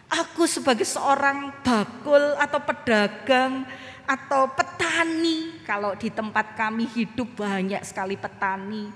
Aku 0.09 0.51
sebagai 0.51 0.89
seorang 0.89 1.53
bakul 1.61 2.33
atau 2.41 2.61
pedagang 2.65 3.69
atau 4.09 4.49
petani, 4.57 5.61
kalau 5.69 5.93
di 5.93 6.09
tempat 6.09 6.57
kami 6.57 6.89
hidup 6.97 7.37
banyak 7.37 7.85
sekali 7.85 8.17
petani 8.17 8.89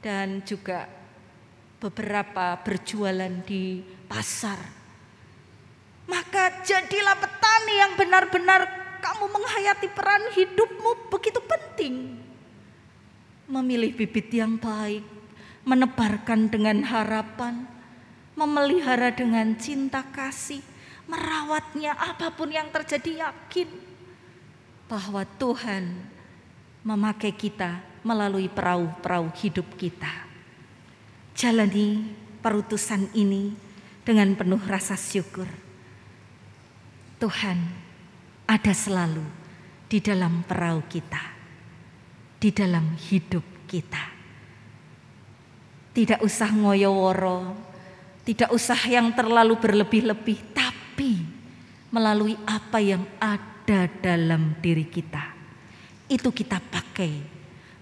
dan 0.00 0.40
juga 0.48 0.88
beberapa 1.76 2.56
berjualan 2.64 3.44
di 3.44 3.84
pasar. 4.08 4.56
Maka 6.08 6.64
jadilah 6.64 7.20
petani 7.20 7.74
yang 7.76 7.92
benar-benar 8.00 8.60
kamu 9.04 9.28
menghayati 9.28 9.92
peran 9.92 10.24
hidupmu 10.32 11.12
begitu 11.12 11.40
penting. 11.44 12.16
Memilih 13.52 13.92
bibit 13.92 14.32
yang 14.32 14.56
baik, 14.56 15.04
menebarkan 15.68 16.48
dengan 16.48 16.80
harapan, 16.80 17.68
memelihara 18.34 19.12
dengan 19.12 19.52
cinta 19.60 20.00
kasih, 20.00 20.64
merawatnya 21.06 21.92
apa 21.92 22.32
pun 22.32 22.50
yang 22.50 22.72
terjadi 22.72 23.28
yakin 23.28 23.85
bahwa 24.86 25.26
Tuhan 25.38 25.90
memakai 26.86 27.34
kita 27.34 27.82
melalui 28.06 28.46
perahu-perahu 28.46 29.34
hidup 29.42 29.66
kita. 29.74 30.10
Jalani 31.34 32.06
perutusan 32.38 33.10
ini 33.12 33.50
dengan 34.06 34.30
penuh 34.38 34.62
rasa 34.62 34.94
syukur. 34.94 35.50
Tuhan 37.18 37.58
ada 38.46 38.70
selalu 38.70 39.26
di 39.90 39.98
dalam 39.98 40.46
perahu 40.46 40.86
kita, 40.86 41.22
di 42.38 42.54
dalam 42.54 42.94
hidup 42.94 43.42
kita. 43.66 44.14
Tidak 45.90 46.22
usah 46.22 46.54
ngoyoworo, 46.54 47.56
tidak 48.22 48.54
usah 48.54 48.78
yang 48.86 49.10
terlalu 49.16 49.58
berlebih-lebih, 49.58 50.54
tapi 50.54 51.24
melalui 51.90 52.38
apa 52.46 52.78
yang 52.78 53.02
ada 53.18 53.55
dalam 53.66 54.54
diri 54.62 54.86
kita. 54.86 55.34
Itu 56.06 56.30
kita 56.30 56.62
pakai 56.62 57.18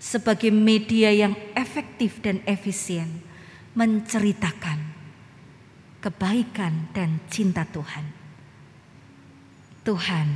sebagai 0.00 0.48
media 0.48 1.12
yang 1.12 1.36
efektif 1.52 2.24
dan 2.24 2.40
efisien 2.48 3.20
menceritakan 3.76 4.80
kebaikan 6.00 6.92
dan 6.92 7.20
cinta 7.28 7.64
Tuhan. 7.68 8.04
Tuhan 9.84 10.28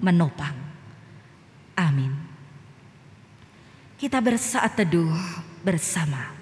menopang. 0.00 0.56
Amin. 1.76 2.12
Kita 3.98 4.22
bersaat 4.22 4.78
teduh 4.78 5.12
bersama. 5.64 6.37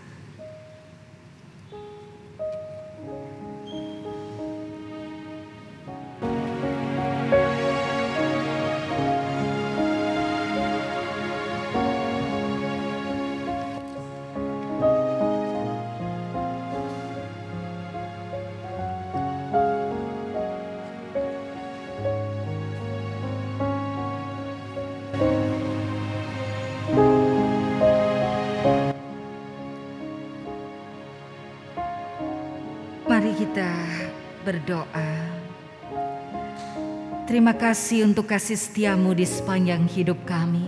Terima 37.47 37.63
kasih 37.63 38.11
untuk 38.11 38.27
kasih 38.27 38.59
setiamu 38.59 39.15
di 39.15 39.23
sepanjang 39.23 39.87
hidup 39.87 40.19
kami. 40.27 40.67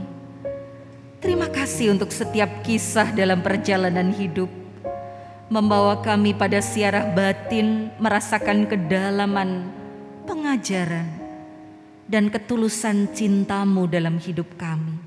Terima 1.18 1.50
kasih 1.50 1.90
untuk 1.90 2.14
setiap 2.14 2.62
kisah 2.62 3.10
dalam 3.10 3.42
perjalanan 3.42 4.14
hidup. 4.14 4.46
Membawa 5.50 5.98
kami 5.98 6.38
pada 6.38 6.62
siarah 6.62 7.02
batin 7.10 7.90
merasakan 7.98 8.70
kedalaman 8.70 9.74
pengajaran 10.22 11.10
dan 12.06 12.30
ketulusan 12.30 13.10
cintamu 13.10 13.90
dalam 13.90 14.14
hidup 14.14 14.46
kami. 14.54 15.02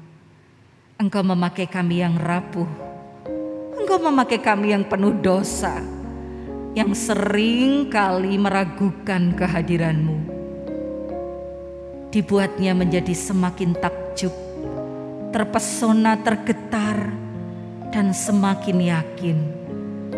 Engkau 0.99 1.24
memakai 1.24 1.72
kami 1.72 2.03
yang 2.03 2.19
rapuh. 2.19 2.67
Engkau 3.80 3.95
memakai 4.11 4.43
kami 4.43 4.76
yang 4.76 4.84
penuh 4.84 5.15
dosa 5.24 5.80
yang 6.76 6.91
sering 6.91 7.88
kali 7.88 8.36
meragukan 8.36 9.32
kehadiranmu. 9.39 10.31
Dibuatnya 12.12 12.76
menjadi 12.76 13.16
semakin 13.16 13.72
takjub, 13.72 14.36
terpesona, 15.32 16.20
tergetar, 16.20 17.07
dan 17.88 18.12
semakin 18.12 18.78
yakin 18.84 19.38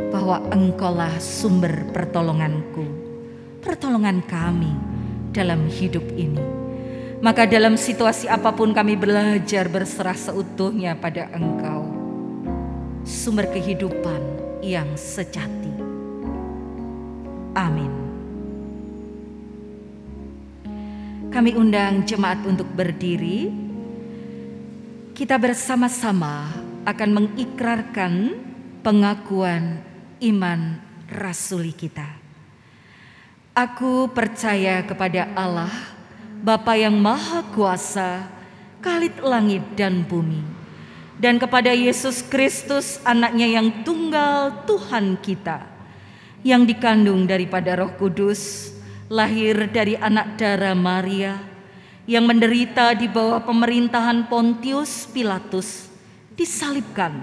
bahwa 0.09 0.41
engkaulah 0.49 1.13
sumber 1.21 1.85
pertolonganku, 1.93 2.85
pertolongan 3.61 4.25
kami 4.25 4.73
dalam 5.33 5.69
hidup 5.69 6.05
ini. 6.17 6.41
Maka 7.21 7.45
dalam 7.45 7.77
situasi 7.77 8.25
apa 8.25 8.57
pun 8.57 8.73
kami 8.73 8.97
belajar 8.97 9.69
berserah 9.69 10.17
seutuhnya 10.17 10.97
pada 10.97 11.29
engkau, 11.29 11.85
sumber 13.05 13.53
kehidupan 13.53 14.21
yang 14.65 14.89
sejati. 14.97 15.73
Amin. 17.53 18.02
Kami 21.33 21.57
undang 21.57 22.05
jemaat 22.05 22.45
untuk 22.45 22.69
berdiri. 22.77 23.49
Kita 25.17 25.41
bersama-sama 25.41 26.53
akan 26.85 27.09
mengikrarkan 27.09 28.37
pengakuan 28.85 29.81
iman 30.21 30.77
rasuli 31.09 31.73
kita. 31.73 32.05
Aku 33.57 34.13
percaya 34.13 34.85
kepada 34.85 35.33
Allah, 35.33 35.73
Bapa 36.45 36.77
yang 36.77 37.01
Maha 37.01 37.41
Kuasa, 37.49 38.29
Kalit 38.77 39.17
langit 39.17 39.65
dan 39.73 40.05
bumi, 40.05 40.43
dan 41.17 41.41
kepada 41.41 41.73
Yesus 41.73 42.21
Kristus, 42.21 43.01
anaknya 43.01 43.47
yang 43.47 43.81
tunggal 43.81 44.67
Tuhan 44.69 45.17
kita, 45.17 45.65
yang 46.45 46.67
dikandung 46.67 47.25
daripada 47.25 47.79
Roh 47.79 47.95
Kudus, 47.97 48.72
lahir 49.13 49.69
dari 49.69 49.93
anak 49.93 50.41
darah 50.41 50.73
Maria, 50.73 51.37
yang 52.09 52.25
menderita 52.25 52.97
di 52.97 53.05
bawah 53.05 53.45
pemerintahan 53.45 54.25
Pontius 54.25 55.05
Pilatus, 55.05 55.93
disalibkan, 56.33 57.13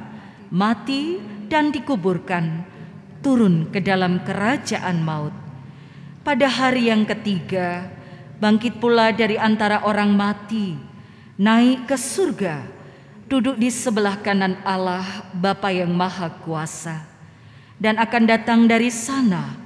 mati, 0.54 1.18
dan 1.50 1.74
dikuburkan, 1.74 2.62
turun 3.18 3.66
ke 3.74 3.82
dalam 3.82 4.22
kerajaan 4.22 5.02
maut. 5.02 5.34
Pada 6.22 6.46
hari 6.46 6.94
yang 6.94 7.02
ketiga, 7.02 7.90
bangkit 8.38 8.78
pula 8.78 9.10
dari 9.10 9.34
antara 9.34 9.82
orang 9.82 10.14
mati, 10.14 10.78
naik 11.34 11.90
ke 11.90 11.98
surga, 11.98 12.62
duduk 13.26 13.58
di 13.58 13.66
sebelah 13.66 14.14
kanan 14.22 14.62
Allah, 14.62 15.26
Bapa 15.34 15.74
yang 15.74 15.90
Maha 15.90 16.30
Kuasa 16.46 17.10
dan 17.80 17.96
akan 17.96 18.24
datang 18.28 18.68
dari 18.68 18.92
sana 18.92 19.56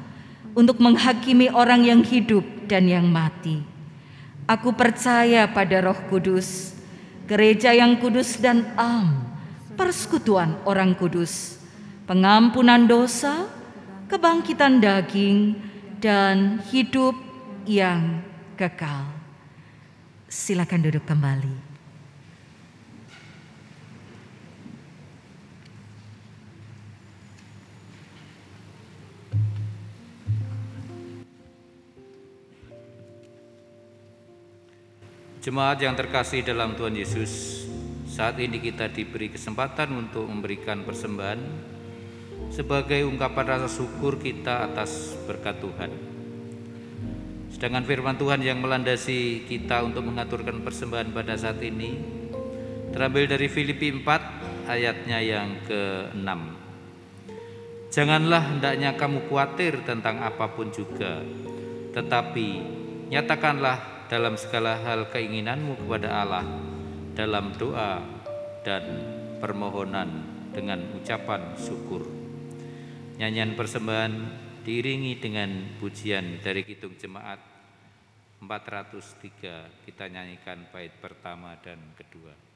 untuk 0.55 0.79
menghakimi 0.79 1.51
orang 1.51 1.83
yang 1.83 2.01
hidup 2.07 2.43
dan 2.71 2.87
yang 2.87 3.07
mati. 3.11 3.61
Aku 4.47 4.73
percaya 4.73 5.51
pada 5.51 5.83
Roh 5.83 5.99
Kudus, 6.07 6.75
gereja 7.27 7.75
yang 7.75 7.99
kudus 7.99 8.37
dan 8.39 8.71
am, 8.77 9.25
persekutuan 9.75 10.61
orang 10.69 10.95
kudus, 10.95 11.59
pengampunan 12.05 12.87
dosa, 12.87 13.51
kebangkitan 14.07 14.79
daging, 14.79 15.59
dan 15.99 16.61
hidup 16.69 17.17
yang 17.65 18.21
kekal. 18.61 19.09
Silakan 20.29 20.85
duduk 20.85 21.09
kembali. 21.09 21.64
Jemaat 35.45 35.77
yang 35.77 35.93
terkasih 35.93 36.41
dalam 36.41 36.73
Tuhan 36.73 36.97
Yesus, 36.97 37.69
saat 38.09 38.41
ini 38.41 38.57
kita 38.65 38.89
diberi 38.89 39.29
kesempatan 39.29 39.93
untuk 39.93 40.25
memberikan 40.25 40.81
persembahan 40.89 41.37
sebagai 42.49 43.05
ungkapan 43.05 43.53
rasa 43.53 43.69
syukur 43.69 44.17
kita 44.17 44.65
atas 44.65 45.13
berkat 45.29 45.61
Tuhan. 45.61 45.93
Sedangkan 47.53 47.85
firman 47.85 48.17
Tuhan 48.17 48.41
yang 48.41 48.57
melandasi 48.65 49.45
kita 49.45 49.85
untuk 49.85 50.09
mengaturkan 50.09 50.65
persembahan 50.65 51.13
pada 51.13 51.37
saat 51.37 51.61
ini 51.61 51.93
terambil 52.97 53.29
dari 53.29 53.45
Filipi 53.53 53.93
4 54.01 54.65
ayatnya 54.65 55.21
yang 55.21 55.61
ke-6. 55.69 56.31
Janganlah 57.93 58.43
hendaknya 58.49 58.97
kamu 58.97 59.29
khawatir 59.29 59.85
tentang 59.85 60.25
apa 60.25 60.49
pun 60.57 60.73
juga, 60.73 61.21
tetapi 61.93 62.49
nyatakanlah 63.13 63.94
dalam 64.07 64.37
segala 64.37 64.81
hal 64.85 65.09
keinginanmu 65.09 65.81
kepada 65.85 66.09
Allah 66.23 66.47
dalam 67.15 67.55
doa 67.57 68.03
dan 68.67 68.85
permohonan 69.39 70.11
dengan 70.55 70.81
ucapan 70.99 71.55
syukur. 71.59 72.07
Nyanyian 73.19 73.55
persembahan 73.55 74.13
diiringi 74.65 75.21
dengan 75.21 75.79
pujian 75.79 76.41
dari 76.41 76.65
Kidung 76.67 76.97
Jemaat 76.99 77.39
403 78.41 79.85
kita 79.89 80.05
nyanyikan 80.09 80.69
bait 80.73 80.93
pertama 81.01 81.57
dan 81.61 81.81
kedua. 81.97 82.54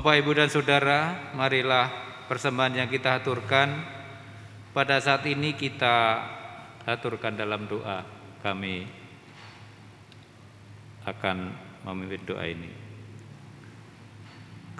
Bapak, 0.00 0.16
Ibu, 0.16 0.32
dan 0.32 0.48
Saudara, 0.48 1.28
marilah 1.36 1.92
persembahan 2.24 2.72
yang 2.72 2.88
kita 2.88 3.20
aturkan 3.20 3.84
pada 4.72 4.96
saat 4.96 5.28
ini 5.28 5.52
kita 5.52 6.24
aturkan 6.88 7.36
dalam 7.36 7.68
doa. 7.68 8.00
Kami 8.40 8.88
akan 11.04 11.36
memimpin 11.84 12.24
doa 12.24 12.48
ini. 12.48 12.72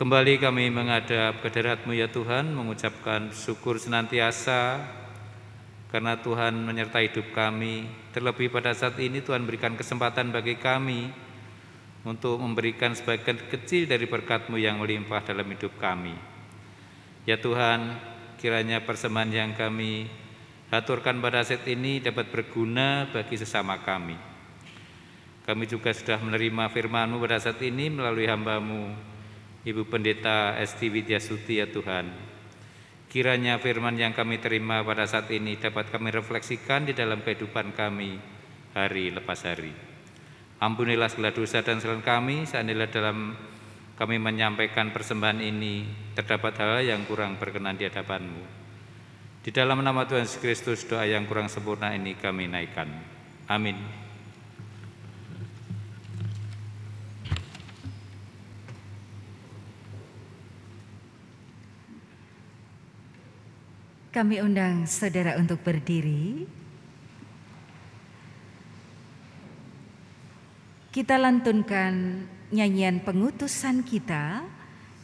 Kembali 0.00 0.40
kami 0.40 0.72
menghadap 0.72 1.44
kehadiratmu 1.44 1.92
ya 1.92 2.08
Tuhan, 2.08 2.56
mengucapkan 2.56 3.28
syukur 3.36 3.76
senantiasa 3.76 4.80
karena 5.92 6.16
Tuhan 6.16 6.64
menyertai 6.64 7.12
hidup 7.12 7.36
kami. 7.36 7.84
Terlebih 8.16 8.48
pada 8.48 8.72
saat 8.72 8.96
ini 8.96 9.20
Tuhan 9.20 9.44
berikan 9.44 9.76
kesempatan 9.76 10.32
bagi 10.32 10.56
kami 10.56 11.12
untuk 12.00 12.40
memberikan 12.40 12.96
sebagian 12.96 13.36
kecil 13.52 13.84
dari 13.84 14.08
berkat-Mu 14.08 14.56
yang 14.56 14.80
melimpah 14.80 15.20
dalam 15.20 15.44
hidup 15.44 15.76
kami. 15.76 16.16
Ya 17.28 17.36
Tuhan, 17.36 18.00
kiranya 18.40 18.80
persembahan 18.80 19.30
yang 19.30 19.52
kami 19.52 20.08
aturkan 20.72 21.20
pada 21.20 21.44
saat 21.44 21.66
ini 21.68 22.00
dapat 22.00 22.32
berguna 22.32 23.10
bagi 23.12 23.36
sesama 23.36 23.84
kami. 23.84 24.16
Kami 25.44 25.64
juga 25.68 25.92
sudah 25.92 26.16
menerima 26.22 26.72
firman-Mu 26.72 27.20
pada 27.20 27.42
saat 27.42 27.60
ini 27.60 27.92
melalui 27.92 28.24
hamba-Mu, 28.24 28.82
Ibu 29.66 29.82
Pendeta 29.90 30.56
Esti 30.56 30.88
Widyasuti 30.88 31.60
ya 31.60 31.68
Tuhan. 31.68 32.06
Kiranya 33.10 33.58
firman 33.58 33.98
yang 33.98 34.14
kami 34.14 34.38
terima 34.38 34.86
pada 34.86 35.02
saat 35.04 35.26
ini 35.34 35.58
dapat 35.58 35.90
kami 35.90 36.14
refleksikan 36.14 36.86
di 36.86 36.94
dalam 36.94 37.20
kehidupan 37.26 37.74
kami 37.74 38.22
hari 38.70 39.10
lepas 39.10 39.42
hari. 39.42 39.89
Ampunilah 40.60 41.08
segala 41.08 41.32
dosa 41.32 41.64
dan 41.64 41.80
kesalahan 41.80 42.04
kami, 42.04 42.44
seandainya 42.44 42.92
dalam 42.92 43.32
kami 43.96 44.20
menyampaikan 44.20 44.92
persembahan 44.92 45.40
ini 45.40 45.88
terdapat 46.12 46.52
hal 46.60 46.84
yang 46.84 47.08
kurang 47.08 47.40
berkenan 47.40 47.80
di 47.80 47.88
hadapan-Mu. 47.88 48.44
Di 49.40 49.48
dalam 49.56 49.80
nama 49.80 50.04
Tuhan 50.04 50.28
Yesus 50.28 50.36
Kristus 50.36 50.84
doa 50.84 51.08
yang 51.08 51.24
kurang 51.24 51.48
sempurna 51.48 51.96
ini 51.96 52.12
kami 52.12 52.44
naikkan. 52.44 52.92
Amin. 53.48 53.76
Kami 64.12 64.44
undang 64.44 64.84
saudara 64.84 65.40
untuk 65.40 65.64
berdiri. 65.64 66.59
Kita 70.90 71.22
lantunkan 71.22 72.26
nyanyian 72.50 72.98
pengutusan 73.06 73.86
kita 73.86 74.42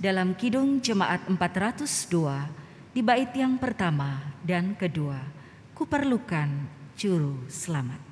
dalam 0.03 0.35
Kidung 0.35 0.83
Jemaat 0.83 1.31
402 1.31 2.91
di 2.91 3.07
bait 3.07 3.31
yang 3.39 3.55
pertama 3.55 4.19
dan 4.43 4.75
kedua. 4.75 5.23
Kuperlukan 5.79 6.51
juru 6.99 7.39
selamat. 7.47 8.06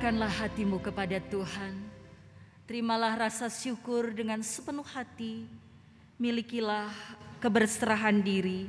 Arahkanlah 0.00 0.32
hatimu 0.32 0.80
kepada 0.80 1.20
Tuhan. 1.28 1.76
Terimalah 2.64 3.20
rasa 3.20 3.52
syukur 3.52 4.16
dengan 4.16 4.40
sepenuh 4.40 4.88
hati. 4.96 5.44
Milikilah 6.16 6.88
keberserahan 7.36 8.24
diri 8.24 8.64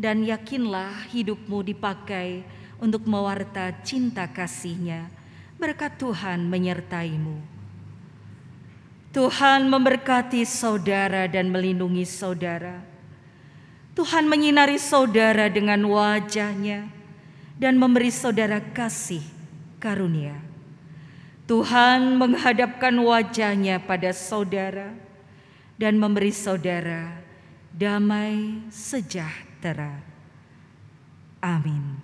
dan 0.00 0.24
yakinlah 0.24 1.12
hidupmu 1.12 1.60
dipakai 1.60 2.40
untuk 2.80 3.04
mewarta 3.04 3.68
cinta 3.84 4.24
kasihnya. 4.24 5.12
Berkat 5.60 6.00
Tuhan 6.00 6.48
menyertaimu. 6.48 7.36
Tuhan 9.12 9.68
memberkati 9.68 10.40
saudara 10.48 11.28
dan 11.28 11.52
melindungi 11.52 12.08
saudara. 12.08 12.80
Tuhan 13.92 14.24
menyinari 14.24 14.80
saudara 14.80 15.52
dengan 15.52 15.84
wajahnya 15.84 16.88
dan 17.60 17.76
memberi 17.76 18.08
saudara 18.08 18.56
kasih 18.72 19.20
karunia. 19.76 20.51
Tuhan 21.52 22.16
menghadapkan 22.16 22.96
wajahnya 22.96 23.76
pada 23.84 24.16
saudara 24.16 24.96
dan 25.76 26.00
memberi 26.00 26.32
saudara 26.32 27.20
damai 27.76 28.64
sejahtera. 28.72 30.00
Amin. 31.44 32.01